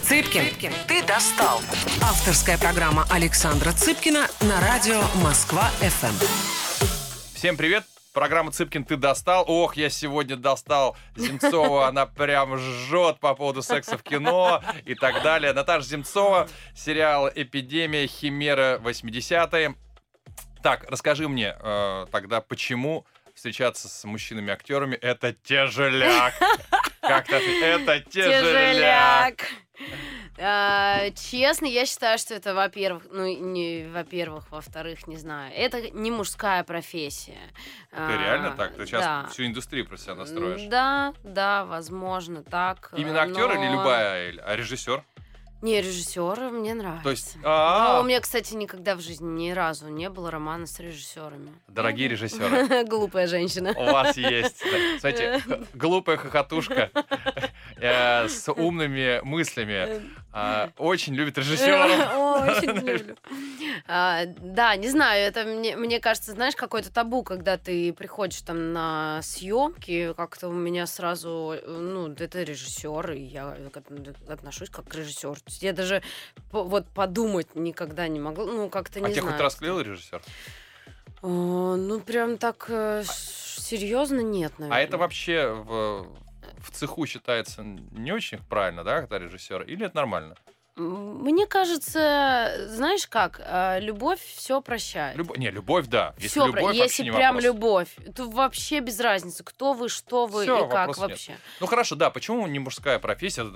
[0.03, 1.61] Цыпкин, Цыпкин, ты достал.
[2.03, 6.17] Авторская программа Александра Цыпкина на радио Москва-ФМ.
[7.35, 8.00] Всем привет!
[8.13, 9.45] Программа Цыпкин «Ты достал».
[9.47, 11.87] Ох, я сегодня достал Земцова.
[11.89, 15.53] Она прям жжет по поводу секса в кино и так далее.
[15.53, 18.09] Наташа Земцова, сериал «Эпидемия.
[18.09, 18.81] Химера.
[18.83, 19.77] 80-е».
[20.61, 26.35] Так, расскажи мне э, тогда, почему встречаться с мужчинами-актерами это тяжеляк?
[27.01, 29.47] Как-то это тяжеляк.
[30.43, 36.11] А, честно, я считаю, что это, во-первых, ну, не во-первых, во-вторых, не знаю, это не
[36.11, 37.39] мужская профессия.
[37.91, 38.75] Это реально так?
[38.75, 39.29] Ты сейчас да.
[39.31, 40.63] всю индустрию профессионально строишь?
[40.69, 42.93] Да, да, возможно, так.
[42.97, 43.55] Именно актер но...
[43.55, 45.05] или любая, а режиссер?
[45.63, 47.05] Не, режиссеры мне нравятся.
[47.05, 50.67] То есть, а Но у меня, кстати, никогда в жизни ни разу не было романа
[50.67, 51.53] с режиссерами.
[51.69, 52.85] Дорогие режиссеры.
[52.89, 53.75] Глупая женщина.
[53.77, 54.65] У вас есть.
[54.97, 55.43] Кстати,
[55.75, 56.91] глупая хохотушка
[57.81, 60.03] э, с умными мыслями.
[60.33, 62.59] А, очень любит режиссеров.
[62.59, 63.17] Очень люблю.
[63.89, 68.73] А, да, не знаю, это мне, мне кажется, знаешь, какое-то табу, когда ты приходишь там
[68.73, 73.57] на съемки, как-то у меня сразу, ну, это режиссер, и я
[74.29, 75.37] отношусь как к режиссеру.
[75.61, 76.03] Я даже
[76.53, 79.19] вот подумать никогда не могла, ну, как-то не а знаю.
[79.19, 80.23] А тебе хоть раз клеил режиссер?
[81.23, 84.79] ну, прям так э, серьезно нет, наверное.
[84.79, 86.07] А это вообще в,
[86.63, 89.63] в цеху считается не очень правильно, да, когда режиссер?
[89.63, 90.37] Или это нормально?
[90.81, 95.17] Мне кажется, знаешь как, а, любовь все прощает.
[95.17, 95.37] Люб...
[95.37, 96.15] Не, любовь, да.
[96.17, 96.73] Если всё любовь, про...
[96.73, 97.45] Если не прям вопрос.
[97.45, 101.33] любовь, то вообще без разницы, кто вы, что вы всё, и как вообще.
[101.33, 101.41] Нет.
[101.61, 103.47] Ну хорошо, да, почему не мужская профессия?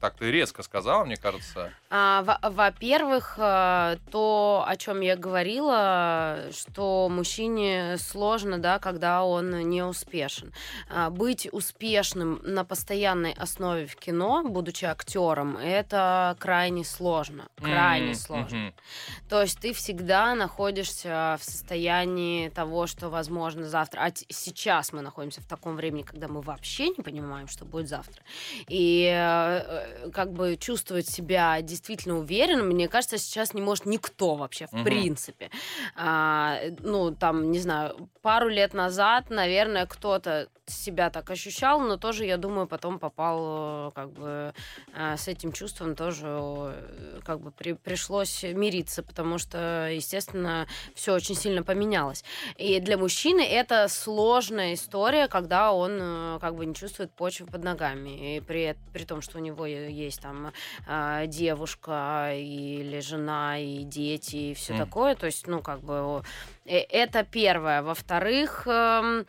[0.00, 1.72] Так ты резко сказала, мне кажется.
[1.90, 9.82] А, во-первых, а, то, о чем я говорила, что мужчине сложно, да, когда он не
[9.82, 10.54] успешен.
[10.88, 17.48] А, быть успешным на постоянной основе в кино, будучи актером, это крайне сложно.
[17.56, 18.14] Крайне mm-hmm.
[18.14, 18.56] сложно.
[18.56, 19.28] Mm-hmm.
[19.28, 24.00] То есть ты всегда находишься в состоянии того, что возможно завтра.
[24.00, 28.22] А сейчас мы находимся в таком времени, когда мы вообще не понимаем, что будет завтра.
[28.68, 34.34] И э, э, как бы чувствовать себя действительно уверенным, мне кажется, сейчас не может никто
[34.34, 34.84] вообще, в mm-hmm.
[34.84, 35.50] принципе.
[35.96, 42.24] А, ну, там, не знаю, пару лет назад, наверное, кто-то себя так ощущал, но тоже,
[42.24, 44.54] я думаю, потом попал э, как бы
[44.94, 51.14] с этим чувством тоже тоже э, как бы при, пришлось мириться, потому что, естественно, все
[51.14, 52.24] очень сильно поменялось.
[52.56, 57.62] И для мужчины это сложная история, когда он э, как бы не чувствует почвы под
[57.62, 58.36] ногами.
[58.36, 60.52] И при, при том, что у него есть там
[60.86, 64.78] а, девушка или жена, и дети, и все mm.
[64.78, 65.14] такое.
[65.14, 66.22] То есть, ну, как бы
[66.64, 67.82] э, это первое.
[67.82, 69.24] Во-вторых, э,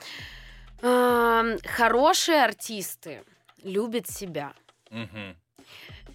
[0.82, 3.24] э, хорошие артисты
[3.64, 4.54] любят себя.
[4.90, 5.36] Mm-hmm.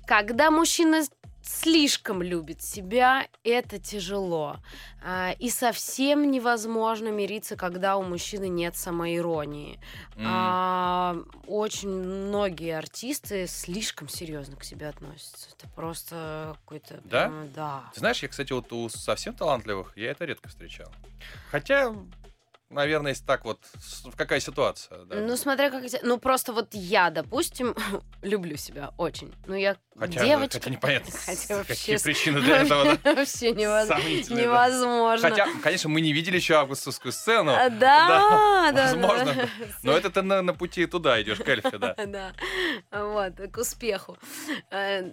[0.07, 1.03] Когда мужчина
[1.47, 4.57] слишком любит себя, это тяжело.
[5.03, 9.79] А, и совсем невозможно мириться, когда у мужчины нет самоиронии.
[10.17, 11.31] Mm.
[11.47, 15.51] Очень многие артисты слишком серьезно к себе относятся.
[15.57, 17.01] Это просто какой-то...
[17.05, 17.33] Да?
[17.55, 17.85] да.
[17.95, 20.91] Ты знаешь, я, кстати, вот у совсем талантливых я это редко встречал.
[21.51, 21.95] Хотя
[22.71, 23.61] наверное, если так вот,
[24.17, 25.05] какая ситуация?
[25.05, 25.17] Да?
[25.17, 25.85] Ну, смотря как...
[26.03, 27.75] Ну, просто вот я, допустим,
[28.23, 29.33] люблю себя очень.
[29.47, 30.59] Ну, я хотя, девочка...
[30.61, 31.75] Хотя непонятно, хотя вообще...
[31.75, 33.15] какие причины для этого, да?
[33.15, 35.29] Вообще невозможно.
[35.29, 37.53] Хотя, конечно, мы не видели еще августовскую сцену.
[37.53, 39.49] А, да, да, Возможно.
[39.83, 41.95] Но это ты на пути туда идешь, к Эльфе, да.
[41.97, 42.33] Да,
[42.91, 44.19] вот, к успеху.
[44.71, 45.11] Э,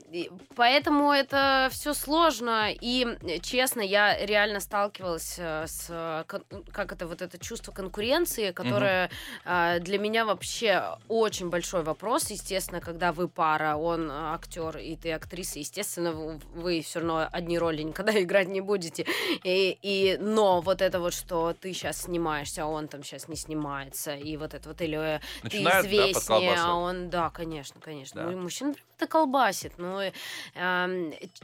[0.55, 2.69] поэтому это все сложно.
[2.71, 6.25] И, честно, я реально сталкивалась э, с...
[6.27, 9.11] Как это вот это чувство конкуренции, которое
[9.45, 9.83] угу.
[9.83, 12.29] для меня вообще очень большой вопрос.
[12.31, 17.83] Естественно, когда вы пара, он актер и ты актриса, естественно, вы все равно одни роли
[17.83, 19.05] никогда играть не будете.
[19.43, 23.35] И, и, но вот это вот, что ты сейчас снимаешься, а он там сейчас не
[23.35, 28.23] снимается, и вот это вот, или Начинает, ты известнее, да, а он, да, конечно, конечно.
[28.23, 28.37] Да.
[28.37, 29.73] Мужчина прям это колбасит.
[29.77, 30.11] Ну, э,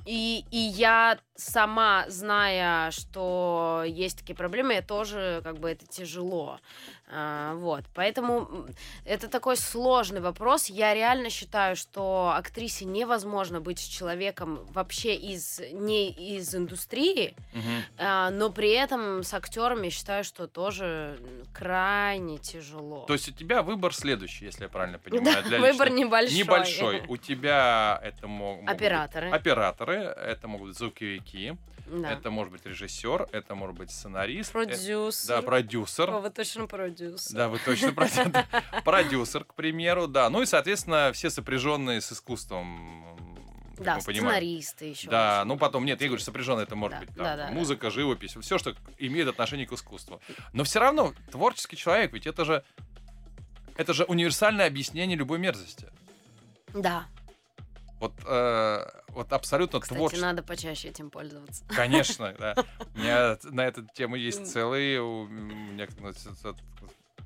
[0.05, 6.59] и, и я сама, зная, что есть такие проблемы, я тоже, как бы, это тяжело.
[7.11, 8.67] А, вот, поэтому
[9.05, 10.67] это такой сложный вопрос.
[10.67, 17.61] Я реально считаю, что актрисе невозможно быть с человеком вообще из не из индустрии, угу.
[17.97, 21.19] а, но при этом с актером я считаю, что тоже
[21.53, 23.05] крайне тяжело.
[23.05, 25.43] То есть у тебя выбор следующий, если я правильно понимаю.
[25.49, 26.37] Да, выбор небольшой.
[26.37, 27.03] Небольшой.
[27.07, 29.31] У тебя это могут операторы.
[29.31, 31.57] Быть операторы, это могут быть звуковики.
[31.91, 32.11] Да.
[32.11, 34.51] Это может быть режиссер, это может быть сценарист.
[34.51, 35.27] Э, продюсер.
[35.27, 36.09] да, продюсер.
[36.09, 37.35] О, вы точно продюсер.
[37.35, 38.45] Да, вы точно продюсер.
[38.85, 40.29] Продюсер, к примеру, да.
[40.29, 43.17] Ну и, соответственно, все сопряженные с искусством
[43.79, 45.09] Да, сценаристы еще.
[45.09, 47.51] Да, ну потом, нет, я говорю, сопряженно это может Да, быть там, да, да, да.
[47.53, 50.21] музыка, живопись, все, что имеет отношение к искусству.
[50.53, 52.63] Но все равно творческий человек, ведь это же
[53.77, 55.87] это же универсальное объяснение любой мерзости.
[56.73, 57.05] Да.
[57.99, 60.25] Вот, э, вот абсолютно Кстати, творчество.
[60.25, 61.65] надо почаще этим пользоваться.
[61.67, 62.55] Конечно, да.
[62.95, 65.87] У меня на эту тему есть целые у меня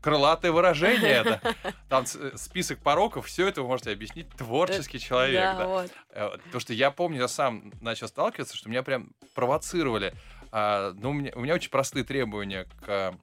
[0.02, 1.24] крылатое выражение.
[1.24, 1.42] да.
[1.90, 5.42] Там с- список пороков, все это вы можете объяснить творческий человек.
[5.42, 5.68] да, да.
[5.68, 5.92] вот.
[6.10, 10.14] Э, То, что я помню, я сам начал сталкиваться, что меня прям провоцировали.
[10.52, 13.16] А, ну, у меня, у меня очень простые требования к,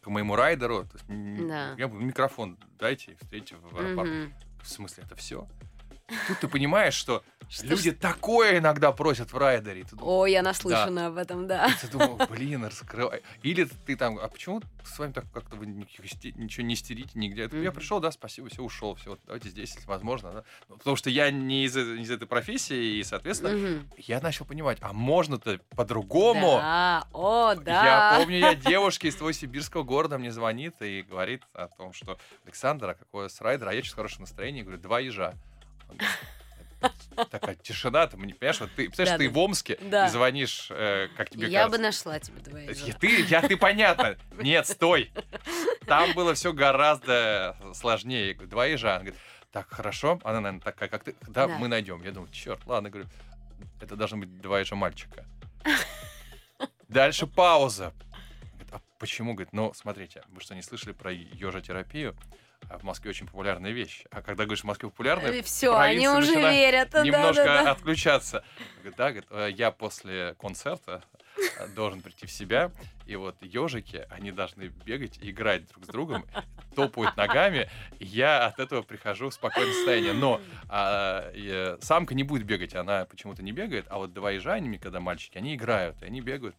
[0.00, 0.84] к моему райдеру.
[0.84, 1.74] То есть, м, Да.
[1.76, 4.12] Я микрофон дайте, встретите в аэропорту.
[4.12, 4.34] Мгм.
[4.62, 5.46] В смысле, это все?
[6.28, 9.84] Тут ты понимаешь, что Что люди такое иногда просят в райдере.
[9.84, 11.66] думаешь, О, я наслышана об этом, да.
[11.66, 13.22] и ты думал, блин, раскрывай.
[13.42, 17.42] Или ты там, а почему с вами так как-то вы ничего не истерите нигде?
[17.42, 20.32] Я такой, Я пришел, да, спасибо, все, ушел, все, давайте здесь, если возможно.
[20.32, 20.44] да.
[20.68, 24.78] Ну, Потому что я не из, э- из этой профессии, и, соответственно, я начал понимать,
[24.80, 26.58] а можно-то по-другому.
[26.58, 27.84] Да, о, да.
[28.14, 32.18] Я помню, я девушке из твоего сибирского города мне звонит и говорит о том, что
[32.44, 35.34] Александр, а какое с райдер, а я что хорошее настроение, говорю, два ежа.
[35.92, 36.18] Он говорит,
[37.16, 39.34] «Это Такая тишина, ты не понимаешь, вот ты, представляешь, ты Да-да.
[39.34, 40.06] в Омске Да.
[40.06, 41.82] и звонишь, э, как тебе Я бы кажется.
[41.82, 42.86] нашла тебе двоих.
[42.86, 44.16] Я- Ты, я, ты понятно.
[44.40, 45.12] Нет, стой.
[45.86, 48.28] Там было все гораздо сложнее.
[48.28, 48.94] Я говорю, Два ежа.
[48.96, 49.20] Она говорит,
[49.52, 50.18] так, хорошо.
[50.24, 51.14] Она, наверное, такая, как ты.
[51.28, 51.58] Да, Да.
[51.58, 52.02] мы найдем.
[52.02, 53.08] Я думаю, черт, ладно, говорю,
[53.80, 55.24] это должны быть два ежа мальчика.
[56.88, 57.92] Дальше пауза.
[58.54, 59.34] Говорит, а почему?
[59.34, 62.16] Говорит, ну, смотрите, вы что, не слышали про ежотерапию?
[62.68, 64.04] А в Москве очень популярная вещь.
[64.10, 66.90] А когда говоришь в Москве популярная, Все, они уже верят.
[66.90, 67.70] да, немножко да, да.
[67.72, 68.44] отключаться.
[68.78, 71.02] Говорит, да, говорит, «э, я после концерта
[71.58, 72.70] э, должен прийти в себя,
[73.06, 76.24] и вот ежики, они должны бегать и играть друг с другом,
[76.74, 80.12] топают ногами, я от этого прихожу в спокойное состояние.
[80.12, 84.30] Но а, и, э, самка не будет бегать, она почему-то не бегает, а вот два
[84.30, 86.56] ежа, они, когда мальчики, они играют, и они бегают.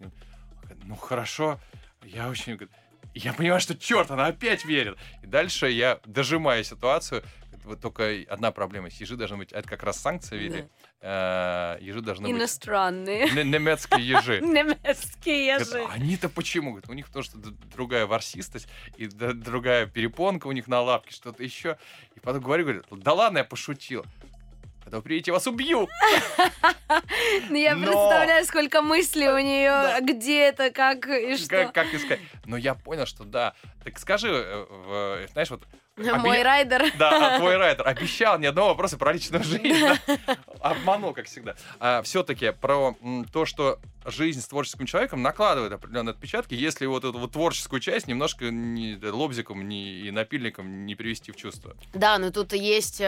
[0.83, 1.59] Ну хорошо,
[2.03, 2.53] я очень...
[2.53, 2.71] говорит,
[3.19, 4.97] я понимаю, что черт, она опять верит.
[5.21, 7.23] И дальше я дожимаю ситуацию.
[7.63, 8.89] Вот только одна проблема.
[8.89, 9.53] Ежи должны быть...
[9.53, 10.67] Это как раз санкции ввели.
[10.99, 12.35] Э, Ежи должны быть...
[12.35, 13.29] Иностранные.
[13.31, 14.41] не- Немецкие ежи.
[14.41, 15.81] Немецкие ежи.
[15.87, 16.77] «А они-то почему?
[16.89, 21.77] У них потому что другая ворсистость и другая перепонка у них на лапке, что-то еще.
[22.15, 24.05] И потом говорю, говорит, да ладно, я пошутил.
[24.83, 25.87] Когда вы приедете, я вас убью.
[27.49, 29.99] Ну, я Но- представляю, сколько мыслей у нее, Да.
[30.01, 31.47] где это, как и что.
[31.49, 32.19] Как, как искать?
[32.45, 33.53] Но я понял, что да.
[33.83, 35.63] Так скажи, э, в- знаешь, вот
[35.97, 36.91] Мой Обе- райдер.
[36.97, 39.73] Да, а твой райтер обещал ни одного вопроса про личную жизнь.
[40.07, 40.17] да.
[40.59, 41.55] Обманул, как всегда.
[42.03, 42.95] все-таки про
[43.31, 48.07] то, что жизнь с творческим человеком накладывает определенные отпечатки, если вот эту вот творческую часть
[48.07, 51.75] немножко не- лобзиком не, и напильником не привести в чувство.
[51.93, 52.99] Да, но тут и есть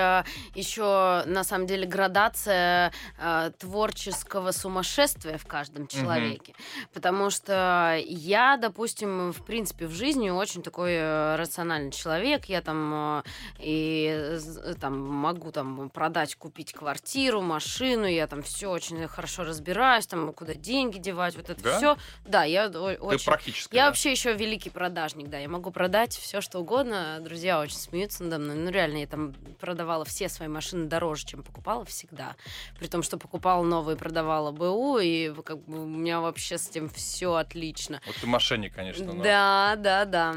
[0.54, 6.54] еще, на самом деле, градация э, творческого сумасшествия в каждом человеке.
[6.94, 12.46] Потому что я, допустим, в принципе, в жизни очень такой э, рациональный человек.
[12.46, 13.24] Я там э,
[13.60, 18.06] и з- там могу там продать, купить квартиру, машину.
[18.06, 21.78] Я там все очень хорошо разбираюсь, там куда деньги девать, вот это Да?
[21.78, 21.98] все.
[22.26, 23.76] Да, я о- Ты очень практически.
[23.76, 23.88] я да.
[23.88, 25.38] вообще еще великий продажник, да.
[25.38, 27.20] Я могу продать все, что угодно.
[27.22, 28.56] Друзья очень смеются надо мной.
[28.56, 32.36] Ну, реально, я там продавала все свои машины дороже, чем покупала всегда.
[32.80, 36.90] При том, что покупала новые, продавала БУ, и как бы у меня вообще с этим
[36.90, 38.02] все отлично.
[38.08, 39.06] Вот ты мошенник, конечно.
[39.14, 40.36] но- Да, да, да.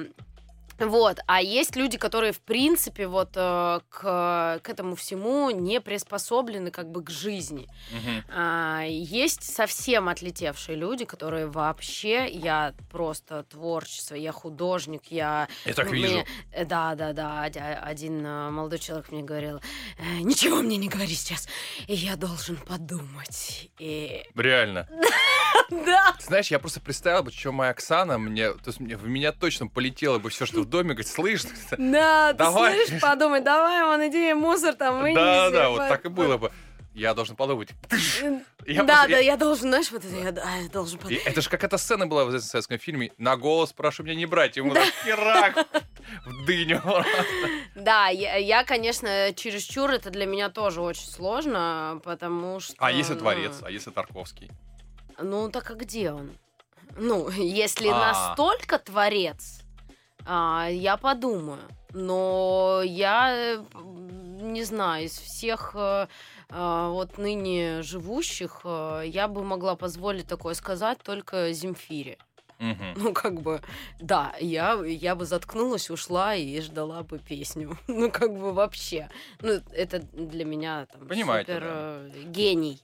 [0.79, 6.71] Вот, а есть люди, которые, в принципе, вот э, к, к этому всему не приспособлены
[6.71, 7.69] как бы к жизни.
[7.91, 8.25] Мгм.
[8.29, 15.49] А, есть совсем отлетевшие люди, которые вообще, я просто творчество, я художник, я...
[15.65, 16.13] Я так ну, вижу.
[16.13, 19.61] мне- э, да, да, да, оди- один э, молодой человек мне говорил,
[19.99, 21.49] «Э, ничего мне не говори сейчас,
[21.87, 23.71] и я должен подумать.
[23.79, 24.23] И...
[24.37, 24.89] Реально.
[25.71, 29.33] Да, Ты знаешь, я просто представил бы, что моя Оксана мне, то есть в меня
[29.33, 31.43] точно полетело бы все, что доме, говорит, слышь,
[31.79, 32.75] да, ты Давай.
[32.75, 35.17] слышишь, подумай, давай, вон, иди мусор там вынеси.
[35.17, 36.51] да, да, вот так и было бы.
[36.95, 37.69] Я должен подумать.
[38.67, 41.23] Я да, просто- да, я- я должен, знаешь, вот это, я, да, я должен подумать.
[41.25, 43.13] это же какая-то сцена была в советском фильме.
[43.19, 44.57] На голос прошу меня не брать.
[44.59, 45.67] Ему так херак
[46.27, 46.83] в дыню.
[47.77, 52.75] Да, я, я, конечно, чересчур, это для меня тоже очень сложно, потому что...
[52.79, 54.51] А если ну, творец, а если Тарковский?
[55.19, 56.33] Ну, так а где он?
[56.97, 58.13] Ну, если А.
[58.13, 59.61] настолько творец,
[60.25, 61.61] а, я подумаю.
[61.95, 63.65] Но я э,
[64.41, 66.07] не знаю, из всех э,
[66.51, 72.19] а, вот ныне живущих, э, я бы могла позволить такое сказать только Земфире.
[72.59, 72.95] Мгм.
[72.97, 73.61] Ну, как бы,
[74.01, 77.79] да, я, я бы заткнулась, ушла и ждала бы песню.
[77.87, 79.09] Ну, как бы вообще.
[79.41, 82.81] Ну, это для меня там Понимаю супер э, гений.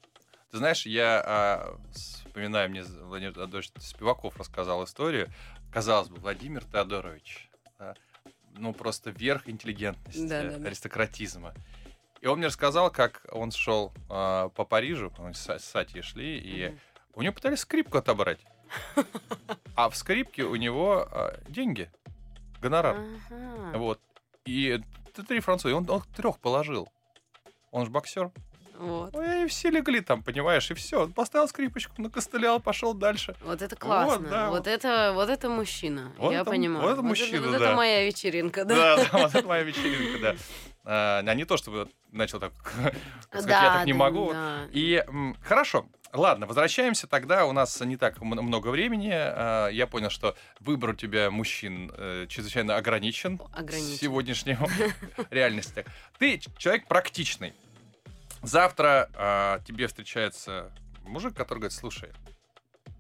[0.51, 5.29] Ты знаешь, я а, вспоминаю, мне Владимир Теодорович Спиваков рассказал историю.
[5.75, 7.51] Казалось бы, Владимир Теодорович,
[7.81, 7.97] да,
[8.53, 10.69] ну просто верх интеллигентности, Да-да-да.
[10.69, 11.53] аристократизма.
[12.21, 16.39] И он мне рассказал, как он шел а, по Парижу, они с с Сатьей шли,
[16.39, 16.79] и Мгм.
[17.15, 18.39] у него пытались скрипку отобрать.
[19.77, 21.91] А в скрипке у него а, деньги,
[22.63, 22.97] гонорар.
[23.29, 23.77] Ага.
[23.77, 24.01] Вот.
[24.45, 24.81] И
[25.27, 26.89] три француза, он, он трех положил.
[27.73, 28.31] Он же боксер.
[28.79, 29.13] Вот.
[29.13, 31.03] Ну, и все легли там, понимаешь, и все.
[31.03, 33.35] Он поставил скрипочку, накостылял, пошел дальше.
[33.43, 34.29] Вот это классно.
[34.29, 34.67] да, Вот, вот.
[34.67, 36.13] это, вот это мужчина.
[36.19, 36.83] Вот я это- понимаю.
[36.87, 37.67] вот это мужчина, вот да.
[37.67, 38.75] это моя вечеринка, да?
[38.75, 40.37] Да, да, вот это моя вечеринка, да.
[40.87, 42.53] А а не то, чтобы начал так,
[43.23, 44.33] сказать, я так не да, могу.
[44.33, 44.65] да.
[44.73, 47.47] И м, хорошо, ладно, возвращаемся тогда.
[47.47, 49.11] У нас не так много времени.
[49.15, 53.41] А, Я понял, что выбор у тебя мужчин э, чрезвычайно ограничен.
[53.55, 53.97] Ограничен.
[53.97, 54.59] С сегодняшней
[55.31, 55.85] реальности.
[56.19, 57.55] Ты человек практичный.
[58.45, 60.71] Завтра а, тебе встречается
[61.05, 62.11] мужик, который говорит, слушай,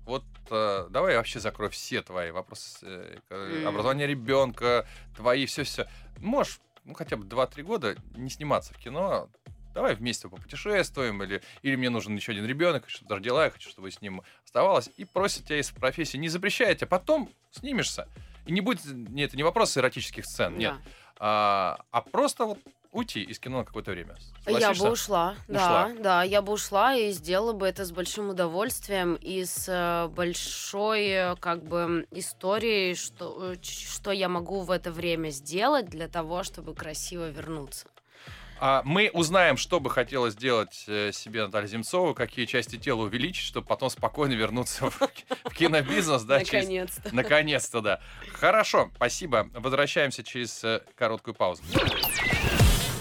[0.04, 4.86] вот э, давай я вообще закрою все твои вопросы э, образования ребенка,
[5.16, 5.88] твои все-все.
[6.18, 9.30] Можешь, ну, хотя бы 2-3 года не сниматься в кино,
[9.72, 13.70] давай вместе попутешествуем, или, или мне нужен еще один ребенок, чтобы даже дела, я хочу,
[13.70, 18.06] чтобы с ним оставалось, и просит тебя из профессии, не запрещает, а потом снимешься.
[18.46, 20.80] И не будет, не, это не вопрос эротических сцен, нет, Да.
[21.18, 22.58] а, а просто вот
[22.94, 24.14] уйти из кино на какое-то время.
[24.46, 25.90] Я бы ушла, Ушла.
[25.90, 30.08] да, да, я бы ушла и сделала бы это с большим удовольствием и с э,
[30.08, 36.08] большой, э, как бы, историей, что, э, что я могу в это время сделать для
[36.08, 37.86] того, чтобы красиво вернуться.
[38.60, 43.66] А мы узнаем, что бы хотела сделать себе Наталья Земцова, какие части тела увеличить, чтобы
[43.66, 47.14] потом спокойно вернуться в в кинобизнес, да, через- Наконец-то.
[47.14, 48.00] Наконец-то, да.
[48.32, 49.48] Хорошо, спасибо.
[49.52, 50.64] Возвращаемся через
[50.94, 51.62] короткую паузу.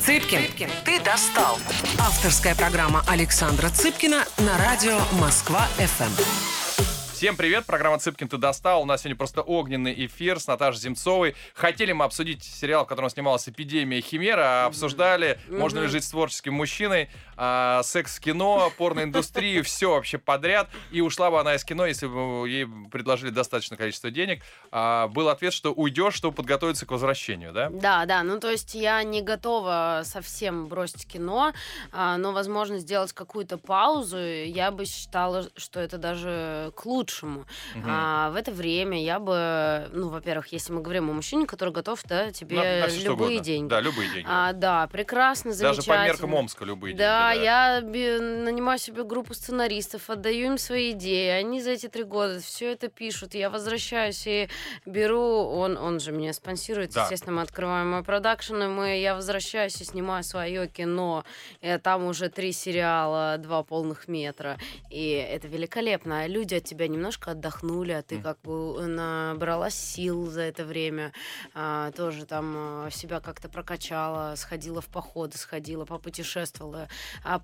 [0.05, 1.57] Цыпкин, ты достал.
[1.97, 6.83] Авторская программа Александра Цыпкина на радио Москва-ФМ.
[7.13, 8.81] Всем привет, программа «Цыпкин, ты достал».
[8.81, 11.35] У нас сегодня просто огненный эфир с Наташей Земцовой.
[11.53, 16.09] Хотели мы обсудить сериал, в котором снималась «Эпидемия Химера», а обсуждали, можно ли жить с
[16.09, 20.69] творческим мужчиной, а, секс-кино, порноиндустрию, все вообще подряд.
[20.91, 24.43] И ушла бы она из кино, если бы ей предложили достаточное количество денег.
[24.71, 27.69] А, Был ответ, что уйдешь, чтобы подготовиться к возвращению, да?
[27.69, 31.53] Да, да, ну то есть я не готова совсем бросить кино,
[31.91, 37.45] а, но, возможно, сделать какую-то паузу, я бы считала, что это даже к лучшему.
[37.75, 37.85] Мгм.
[37.89, 42.01] А в это время я бы, ну, во-первых, если мы говорим о мужчине, который готов,
[42.05, 43.69] да, тебе На- на любые деньги.
[43.69, 44.27] Да, любые деньги.
[44.29, 45.95] А, да, прекрасно, Даже замечательно.
[45.97, 47.32] по меркам Омска любые Да, деньги.
[47.33, 51.29] Я нанимаю себе группу сценаристов, отдаю им свои идеи.
[51.29, 53.33] Они за эти три года все это пишут.
[53.33, 54.49] Я возвращаюсь и
[54.85, 57.03] беру, он, он же меня спонсирует, Да.
[57.03, 61.23] естественно, мы открываем мой продакшн, и мы, я возвращаюсь и снимаю свое кино.
[61.61, 64.57] И там уже три сериала, два полных метра.
[64.89, 66.27] И это великолепно.
[66.27, 68.23] Люди от тебя немножко отдохнули, а ты М.
[68.23, 71.11] как бы набрала сил за это время.
[71.53, 76.87] А, тоже там а, себя как-то прокачала, сходила в походы, сходила, попутешествовала,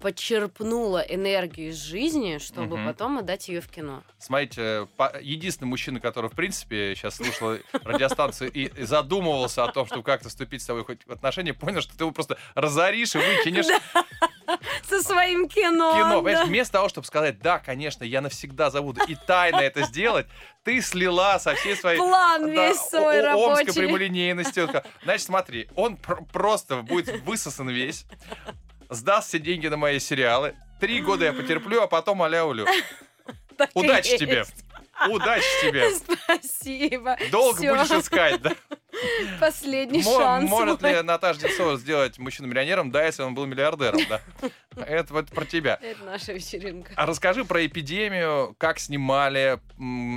[0.01, 2.88] подчерпнула энергию из жизни, чтобы Мгм.
[2.88, 4.03] потом отдать ее в кино.
[4.17, 4.88] Смотрите,
[5.22, 10.61] единственный мужчина, который, в принципе, сейчас слушал радиостанцию и задумывался о том, чтобы как-то вступить
[10.61, 13.65] с тобой хоть в отношения, понял, что ты его просто разоришь и выкинешь
[14.88, 15.93] Со своим кино.
[15.93, 16.22] кино.
[16.22, 16.45] да.
[16.45, 20.26] Вместо того, чтобы сказать, да, конечно, я навсегда забуду и тайно это сделать,
[20.63, 21.99] ты слила со всей своей...
[21.99, 23.74] План да, весь свой рабочий.
[23.74, 24.67] прямолинейностью.
[25.03, 28.05] Значит, смотри, он пр- просто будет высосан весь,
[28.90, 32.66] сдаст все деньги на мои сериалы, три года я потерплю, а потом аля-улю.
[33.74, 34.46] Удачи тебе!
[35.08, 35.90] Удачи тебе!
[36.24, 37.18] Спасибо.
[37.32, 38.56] Долго будешь искать, да?
[39.39, 40.50] Последний шанс.
[40.50, 44.22] Может ли Наташа Десова сделать мужчину миллионером, да, если он был миллиардером, да?
[44.76, 45.80] Это вот про тебя.
[45.82, 46.93] Это наша вечеринка.
[46.95, 49.60] А расскажи про эпидемию, как снимали.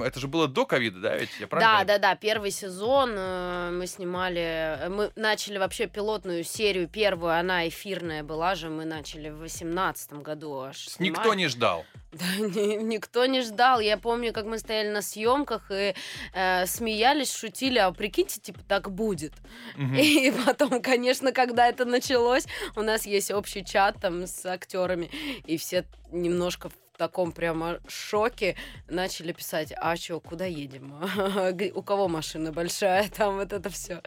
[0.05, 1.31] Это же было до ковида, да, ведь?
[1.41, 2.15] Я Да, да, да.
[2.15, 4.41] Первый сезон э, мы снимали.
[4.41, 6.87] э, Мы начали вообще пилотную серию.
[6.89, 8.69] Первую, она эфирная была же.
[8.69, 10.87] Мы начали в восемнадцатом году аж.
[10.99, 11.39] Никто снимать.
[11.39, 11.85] не ждал.
[12.13, 13.81] Да, ни- никто не ждал.
[13.81, 15.95] Я помню, как мы стояли на съемках и
[16.35, 19.35] э, смеялись, шутили, а прикиньте, типа, так будет.
[19.77, 19.97] Мгм.
[19.97, 25.11] И потом, конечно, когда это началось, у нас есть общий чат там с актерами,
[25.45, 28.57] и все немножко в таком прямо шоке
[28.89, 30.95] начали писать, а что, куда едем?
[31.75, 33.11] У кого машина большая?
[33.17, 34.01] Там вот это все.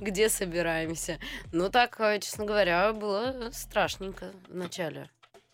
[0.00, 1.18] Где собираемся?
[1.52, 5.10] Ну так, э, честно говоря, было страшненько в начале.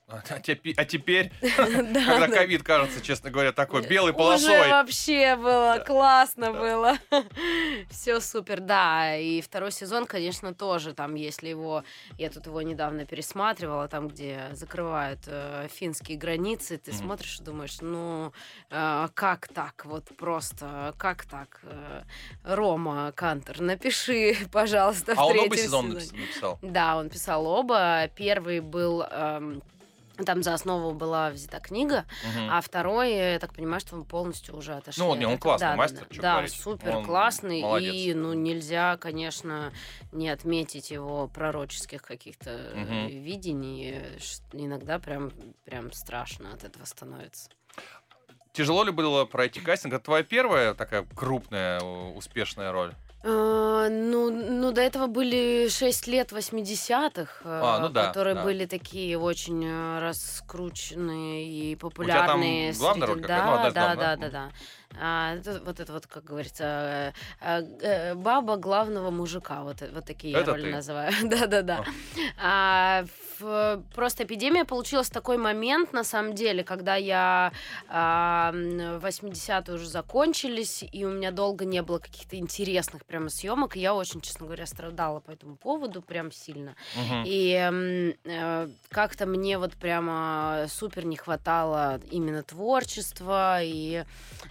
[0.09, 4.59] А теперь, а теперь когда ковид кажется, честно говоря, такой белой полосой.
[4.61, 6.97] Уже вообще было, классно было.
[7.91, 9.17] Все супер, да.
[9.17, 11.85] И второй сезон, конечно, тоже там, если его...
[12.17, 17.79] Я тут его недавно пересматривала, там, где закрывают э, финские границы, ты смотришь и думаешь,
[17.83, 18.33] ну,
[18.71, 19.85] э, как так?
[19.85, 21.61] Вот просто, как так?
[21.65, 22.03] Э,
[22.45, 26.23] Рома Кантер, напиши, пожалуйста, в А он оба сезона сезоне.
[26.23, 26.59] написал?
[26.63, 28.09] Да, он писал оба.
[28.17, 29.03] Первый был...
[29.03, 29.63] эм,
[30.25, 32.49] там за основу была взята книга, Мгм.
[32.51, 35.03] а второй, я так понимаю, что мы полностью уже отошли.
[35.03, 35.37] Ну, он этого.
[35.39, 36.15] классный Да, мастер, да.
[36.15, 36.53] чё Да, говорить.
[36.53, 37.63] супер Он классный.
[37.63, 37.95] молодец.
[37.95, 39.73] И, ну, нельзя, конечно,
[40.13, 43.07] не отметить его пророческих каких-то э, Мгм.
[43.23, 44.03] видений.
[44.53, 45.33] Иногда прям,
[45.65, 47.51] прям страшно от этого становится.
[48.53, 49.95] Тяжело ли было пройти кастинг?
[49.95, 52.93] Это твоя первая такая крупная, у- успешная роль?
[53.25, 58.45] А, Ну, ну, до этого были 6 лет 80-х, А, ну да, которые да.
[58.45, 62.73] были такие очень э, раскрученные и там популярные.
[62.75, 63.45] главная среди- роль какая?
[63.47, 64.17] Ну, Да, да, да, да?
[64.17, 64.51] да, да.
[65.01, 70.33] А, это- вот это вот, как говорится, э, э, баба главного мужика, вот, вот такие
[70.35, 70.71] я Это роли ты?
[70.73, 71.11] называю.
[71.25, 71.85] Да-да-да.
[73.43, 77.53] А, в- Просто эпидемия получилась такой момент, на самом деле, когда я
[77.89, 83.77] а, м, 80-е уже закончились, и у меня долго не было каких-то интересных прямо съемок,
[83.77, 86.75] и я очень, честно говоря, страдала по этому поводу прям сильно.
[86.97, 87.25] Мгм.
[87.27, 94.05] И э, как-то мне вот прямо супер не хватало именно творчества и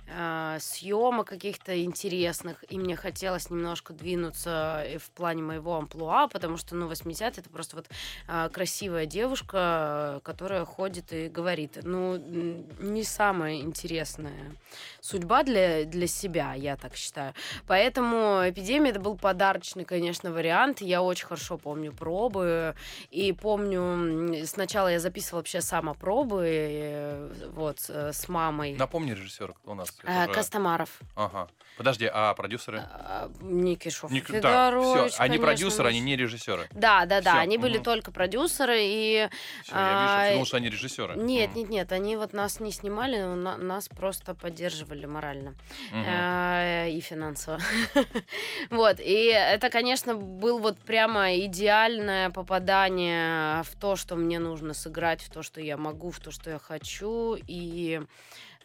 [0.07, 2.63] э, съемок каких-то интересных.
[2.69, 7.49] И мне хотелось немножко двинуться и в плане моего амплуа, потому что, ну, 80 это
[7.49, 7.85] просто вот
[8.27, 11.80] э, красивая девушка, которая ходит и говорит.
[11.84, 14.55] Ну, не самая интересная
[15.01, 17.34] судьба для, для себя, я так считаю.
[17.65, 20.82] Поэтому «Эпидемия» это был подарочный, конечно, вариант.
[20.82, 22.75] Я очень хорошо помню пробы.
[23.09, 28.75] И помню, сначала я записывала вообще сама пробы, э, вот, э, с мамой.
[28.75, 29.91] Напомни режиссера, кто у нас.
[30.03, 30.99] Э, уже- Костомаров.
[31.15, 31.47] Ага.
[31.78, 32.80] Подожди, а продюсеры?
[32.89, 34.09] А, Никишев.
[34.09, 35.03] Не- да, все.
[35.03, 36.67] Они конечно, продюсеры, они не режиссеры.
[36.71, 37.32] Да, да, да.
[37.34, 37.84] Всё, Они были мгм.
[37.84, 39.30] только продюсеры и...
[39.63, 41.15] Всё, я вижу, А, я думал, что они режиссеры.
[41.15, 45.53] Нет, нет, нет, они вот нас не снимали, но на- нас просто поддерживали морально.
[45.91, 46.03] Мгм.
[46.07, 47.59] э, и финансово.
[48.71, 55.21] Вот, и это, конечно, был вот прямо идеальное попадание в то, что мне нужно сыграть,
[55.21, 58.01] в то, что я могу, в то, что я хочу, и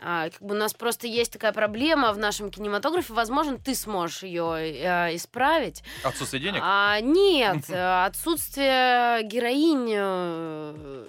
[0.03, 4.23] а, как бы у нас просто есть такая проблема в нашем кинематографе, возможно, ты сможешь
[4.23, 4.45] ее
[5.17, 5.83] исправить.
[6.03, 6.61] Отсутствие денег?
[6.63, 11.07] А, нет, э, отсутствие героинь э,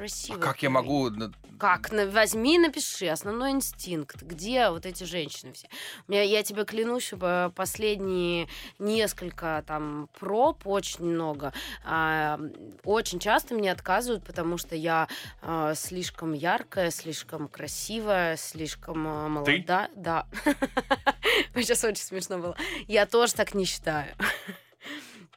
[0.00, 0.42] красивых.
[0.42, 1.10] А как я могу...
[1.58, 1.90] Как?
[1.90, 3.06] Возьми, напиши.
[3.08, 4.22] Основной инстинкт.
[4.22, 5.68] Где вот эти женщины все?
[6.08, 7.12] Меня, я тебе клянусь,
[7.54, 8.48] последние
[8.78, 11.52] несколько там проб, очень много,
[11.84, 12.40] а,
[12.84, 15.08] очень часто мне отказывают, потому что я
[15.42, 19.90] а, слишком яркая, слишком красивая, слишком а, молода.
[19.94, 20.26] Да.
[21.54, 22.56] Сейчас очень смешно было.
[22.88, 24.14] Я тоже так не считаю.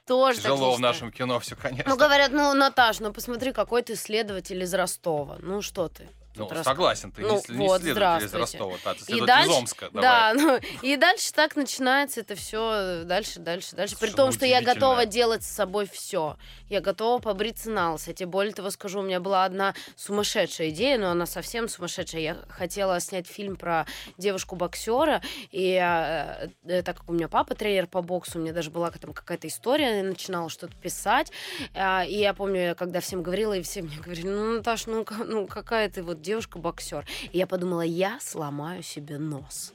[0.05, 1.89] Тоже Тяжело в нашем кино все, конечно.
[1.89, 5.37] Ну, говорят, ну, Наташ, ну посмотри, какой ты следователь из Ростова.
[5.39, 6.09] Ну, что ты?
[6.35, 8.33] Ну, рас- согласен, ты Ну, не, с- не вот, следователь из.
[8.33, 9.89] Ростова, да, ты И дальше, из Омска.
[9.91, 10.01] давай.
[10.01, 13.97] да, ну, и дальше так начинается это все дальше, дальше, дальше.
[13.99, 16.37] При том, что я готова делать с собой все.
[16.69, 18.09] Я готова побриться на лысо.
[18.09, 22.21] Я тебе более того скажу, у меня была одна сумасшедшая идея, но она совсем сумасшедшая.
[22.21, 23.85] Я хотела снять фильм про
[24.17, 25.21] девушку-боксера,
[25.51, 28.89] и э, э, так как у меня папа тренер по боксу, у меня даже была
[28.91, 31.31] там какая-то история, я начинала что-то писать,
[31.75, 35.05] а, и я помню, я когда всем говорила, и все мне говорили, ну, Наташ, ну,
[35.25, 37.05] ну какая ты вот девушка-боксер.
[37.31, 39.73] И я подумала, я сломаю себе нос.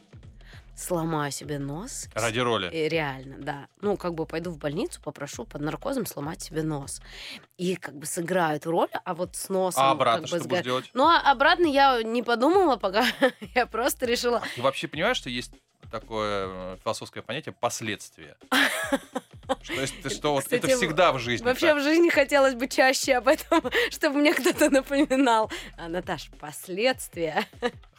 [0.78, 2.09] Сломаю себе нос.
[2.14, 2.70] Ради роли.
[2.72, 3.68] И реально, да.
[3.80, 7.03] Ну, как бы пойду в больницу, попрошу под наркозом сломать себе нос.
[7.57, 9.82] И как бы сыграю эту роль, а вот с носом...
[9.82, 10.90] А обратно как что бы ты будешь сга- делать?
[10.94, 13.05] Ну, а обратно я не подумала пока.
[13.57, 14.40] я просто решила...
[14.55, 15.53] Ты вообще понимаешь, что есть
[15.90, 18.36] такое э, философское понятие последствия?
[19.62, 21.78] Что, если- что вот это Кстати, всегда в жизни Вообще так.
[21.78, 25.51] в жизни хотелось бы чаще об этом, чтобы мне кто-то напоминал.
[25.76, 27.46] А, Наташ, последствия.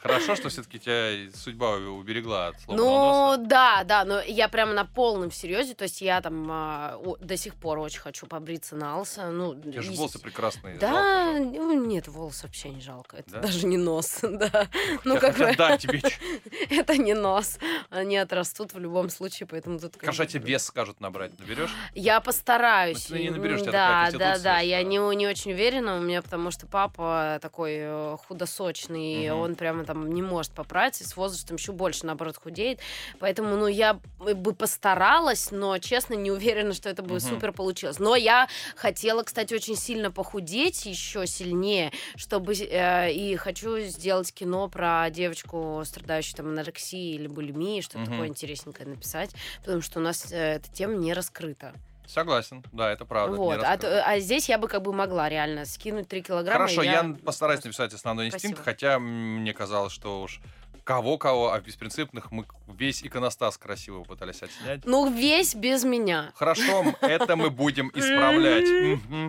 [0.02, 3.42] Хорошо, что все-таки тебя судьба уберегла от сломанного Ну, носа.
[3.50, 7.36] да, да, но я прямо на полном серьезе, то есть я там а, о- до
[7.36, 9.30] сих пор очень хочу побриться на лысо.
[9.30, 10.78] Ну, У тебя же волосы прекрасные.
[10.78, 13.18] Да, жалко ну, нет, волос вообще не жалко.
[13.18, 13.40] Это Да?
[13.42, 14.68] даже не нос, да.
[15.04, 16.02] Ну, как бы, дать тебе
[16.70, 17.60] это не нос.
[17.90, 19.94] Они отрастут в любом случае, поэтому тут...
[19.94, 21.38] как Хорошо, бы- тебе вес скажут набрать.
[21.40, 21.72] Наберешь?
[21.94, 23.10] Я постараюсь.
[23.10, 24.60] Но ты не наберешь, тебя да, такая да, да.
[24.60, 29.30] Я что- не, не очень уверена у меня, потому что папа такой э, худосочный, и
[29.30, 29.40] Мгм.
[29.40, 32.80] он прямо там не может поправиться, и с возрастом еще больше, наоборот, худеет.
[33.20, 37.20] Поэтому, ну, я бы постаралась, но, честно, не уверена, что это бы Мгм.
[37.22, 37.98] супер получилось.
[37.98, 42.54] Но я хотела, кстати, очень сильно похудеть еще сильнее, чтобы...
[42.54, 48.12] э, и хочу сделать кино про девочку, страдающую там анорексией или булимией, что-то Мгм.
[48.12, 49.32] такое интересненькое написать,
[49.62, 51.74] потому что у нас э, эта тема не раскрыта.
[52.10, 53.36] Согласен, да, это правда.
[53.36, 56.58] это Вот, а, а здесь я бы как бы могла реально скинуть 3 килограмма.
[56.58, 58.50] Хорошо, и я постараюсь написать основной Спасибо.
[58.50, 60.42] инстинкт, хотя мне казалось, что уж
[60.84, 64.86] кого-кого, а беспринципных мы весь иконостас красиво пытались отснять.
[64.86, 66.32] Ну, весь без меня.
[66.34, 68.68] Хорошо, это мы будем исправлять.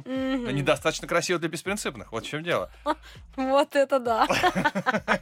[0.06, 2.12] Недостаточно красиво для беспринципных.
[2.12, 2.70] Вот в чем дело.
[3.36, 4.26] Вот это да.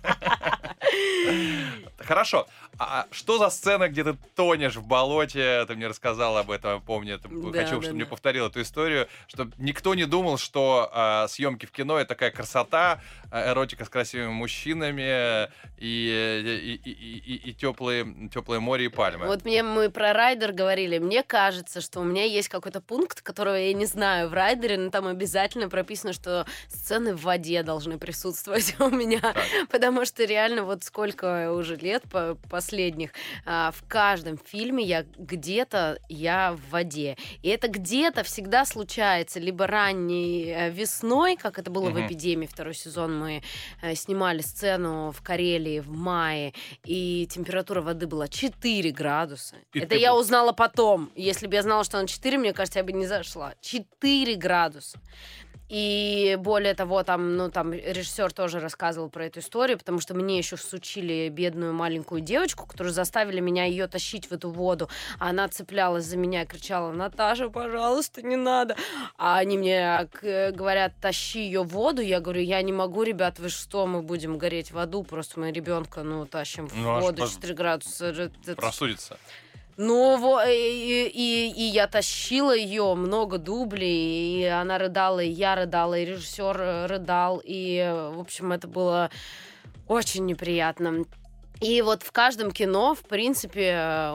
[1.98, 2.46] Хорошо.
[2.78, 5.64] А что за сцена, где ты тонешь в болоте?
[5.66, 7.18] Ты мне рассказал об этом, помню.
[7.18, 8.10] Да, Хочу, да, чтобы мне да.
[8.10, 13.00] повторил эту историю, чтобы никто не думал, что а, съемки в кино это такая красота,
[13.30, 19.26] а, эротика с красивыми мужчинами и, и, и, и, теплые, теплое море и пальмы.
[19.26, 20.98] Вот мне мы про райдер говорили.
[20.98, 24.90] Мне кажется, что у меня есть какой-то пункт, которого я не знаю в райдере, но
[24.90, 29.20] там обязательно прописано, что сцены в воде должны присутствовать у меня.
[29.20, 29.36] Так.
[29.70, 32.36] Потому что реально вот сколько уже лет по-
[32.68, 33.12] последних,
[33.46, 37.16] а, в каждом фильме я где-то я в воде.
[37.42, 42.06] И это где-то всегда случается либо ранней э, весной, как это было в Мгм.
[42.06, 43.42] «Эпидемии», второй сезон мы
[43.80, 46.52] э, снимали сцену в Карелии в мае,
[46.84, 49.56] и температура воды была 4 градуса.
[49.72, 51.10] И это ты я узнала потом.
[51.16, 53.54] Если бы я знала, что она 4, мне кажется, я бы не зашла.
[53.62, 55.00] 4 градуса.
[55.68, 60.38] И более того, там, ну, там режиссер тоже рассказывал про эту историю, потому что мне
[60.38, 64.88] еще всучили бедную маленькую девочку, которую заставили меня ее тащить в эту воду.
[65.18, 68.76] А она цеплялась за меня и кричала, Наташа, пожалуйста, не надо.
[69.18, 72.00] А они мне к- говорят, тащи ее в воду.
[72.00, 75.52] Я говорю, я не могу, ребят, вы что, мы будем гореть в аду, просто мы
[75.52, 78.30] ребенка, ну, тащим в Ну, воду пос- 4 градуса.
[78.56, 79.18] Просудится.
[79.78, 85.96] Ну, и, и, и я тащила ее много дублей, и она рыдала, и я рыдала,
[85.96, 89.08] и режиссер э, рыдал, и, э, в общем, это было
[89.86, 91.04] очень неприятно.
[91.60, 94.12] И вот в каждом кино, в принципе,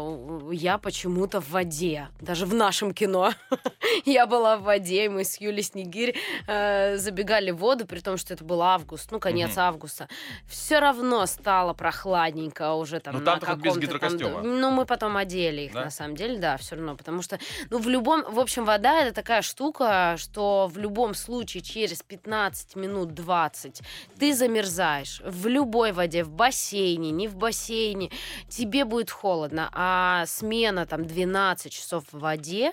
[0.51, 2.07] я почему-то в воде.
[2.21, 3.33] Даже в нашем кино
[4.05, 6.15] я была в воде, и мы с Юлей Снегирь
[6.47, 9.59] э, забегали в воду, при том, что это был август, ну, конец Мгм.
[9.59, 10.07] августа.
[10.47, 14.41] Все равно стало прохладненько уже там Ну, там-то хоть без каком-то там- гидрокостюма.
[14.41, 15.85] ну, мы потом одели их, Да?
[15.85, 16.95] на самом деле, да, все равно.
[16.95, 17.39] Потому что,
[17.69, 18.23] ну, в любом...
[18.23, 23.81] В общем, вода— это такая штука, что в любом случае через 15 минут 20
[24.17, 25.21] ты замерзаешь.
[25.25, 28.11] В любой воде, в бассейне, не в бассейне,
[28.47, 29.69] тебе будет холодно.
[29.73, 32.71] А смена там 12 часов в воде,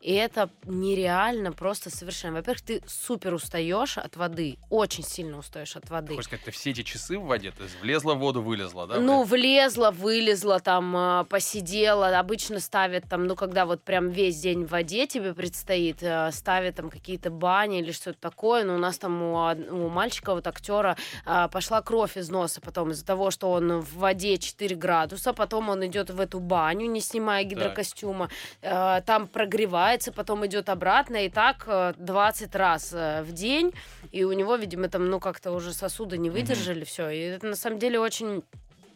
[0.00, 2.36] и это нереально просто совершенно.
[2.36, 6.14] Во-первых, ты супер устаешь от воды, очень сильно устаешь от воды.
[6.14, 8.98] Хочешь сказать, ты все эти часы в воде, то есть влезла в воду, вылезла, да?
[8.98, 12.18] Ну, влезла, вылезла, там, а, посидела.
[12.18, 16.76] Обычно ставят там, ну, когда вот прям весь день в воде тебе предстоит, а, ставят
[16.76, 18.64] там какие-то бани или что-то такое.
[18.64, 22.90] Но у нас там у, у мальчика, вот актера, а, пошла кровь из носа потом
[22.90, 27.00] из-за того, что он в воде 4 градуса, потом он идет в эту баню, не
[27.00, 28.30] снимая гидрокостюма,
[28.62, 33.72] а, там прогревается, потом идет обратно, и так а, 20 раз а, в день.
[34.12, 37.10] И у него, видимо, там, ну, как-то уже сосуды не выдержали, все.
[37.10, 38.42] И это на самом деле очень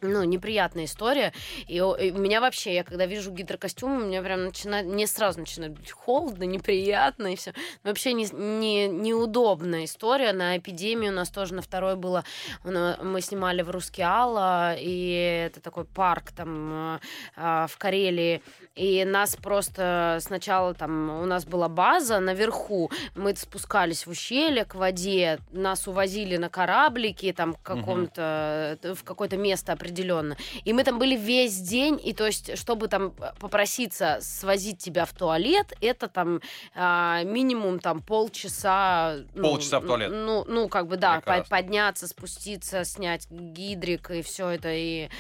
[0.03, 1.33] ну, неприятная история.
[1.67, 5.41] И, и у меня вообще, я когда вижу гидрокостюм, у меня прям начинает, мне сразу
[5.41, 7.53] начинает быть холодно, неприятно и все.
[7.83, 10.33] Вообще не, не, неудобная история.
[10.33, 12.25] На эпидемию у нас тоже на второй было,
[12.65, 17.01] мы снимали в Рускеала, и это такой парк там э,
[17.37, 18.43] а, в Карелии.
[18.81, 24.75] И нас просто сначала там, у нас была база наверху, мы спускались в ущелье к
[24.75, 27.81] воде, нас увозили на кораблике там к Мгм.
[27.81, 30.35] какому-то, э, в какое-то место определенно.
[30.65, 35.13] И мы там были весь день, и то есть, чтобы там попроситься свозить тебя в
[35.13, 36.41] туалет, это там
[36.75, 39.17] а, минимум там полчаса.
[39.35, 40.11] ну, Полчаса в туалет.
[40.11, 45.11] Ну, ну как бы да, по- подняться, спуститься, снять гидрик и все это и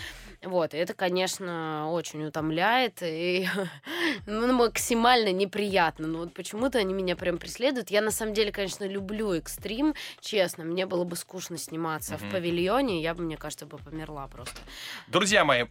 [0.42, 3.46] вот, и это, конечно, очень утомляет и
[4.26, 6.06] ну, максимально неприятно.
[6.06, 7.90] Но вот почему-то они меня прям преследуют.
[7.90, 10.64] Я на самом деле, конечно, люблю экстрим, честно.
[10.64, 12.28] Мне было бы скучно сниматься Мгм.
[12.28, 14.58] в павильоне, я бы, мне кажется, бы померла просто.
[15.08, 15.66] Друзья мои,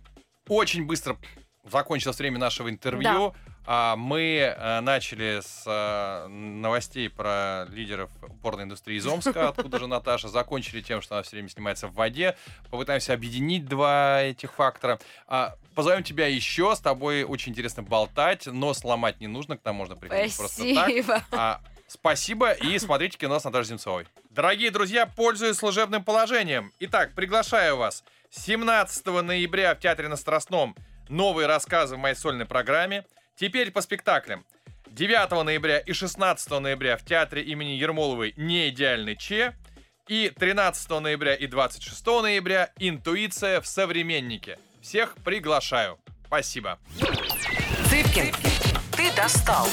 [0.48, 1.18] очень быстро
[1.64, 3.10] закончилось время нашего интервью.
[3.28, 3.34] А,
[3.70, 8.10] мы э, начали с э, новостей про лидеров
[8.42, 11.94] порной индустрии из Омска, откуда же Наташа, закончили тем, что она все время снимается в
[11.94, 12.36] воде.
[12.72, 15.00] Попытаемся объединить два этих фактора.
[15.28, 19.76] А, позовем тебя еще, с тобой очень интересно болтать, но сломать не нужно, к нам
[19.76, 20.82] можно приходить Спасибо.
[20.82, 21.24] просто так.
[21.32, 24.08] А, спасибо и смотрите кино с Наташей Земцовой.
[24.32, 26.74] Дорогие друзья, пользуясь служебным положением.
[26.80, 30.76] Итак, приглашаю вас 17 ноября в Театре на Страстном
[31.08, 33.06] новые рассказы в моей сольной программе.
[33.40, 34.46] Теперь по спектаклям.
[34.88, 39.56] 9 ноября и 16 ноября в Театре имени Ермоловой «Не идеальный Че».
[40.10, 44.60] И 13 ноября и 26 ноября «Интуиция в современнике».
[44.82, 46.00] Всех приглашаю.
[46.26, 46.80] Спасибо.
[47.90, 48.34] Цыпкин,
[48.98, 49.68] ты достал.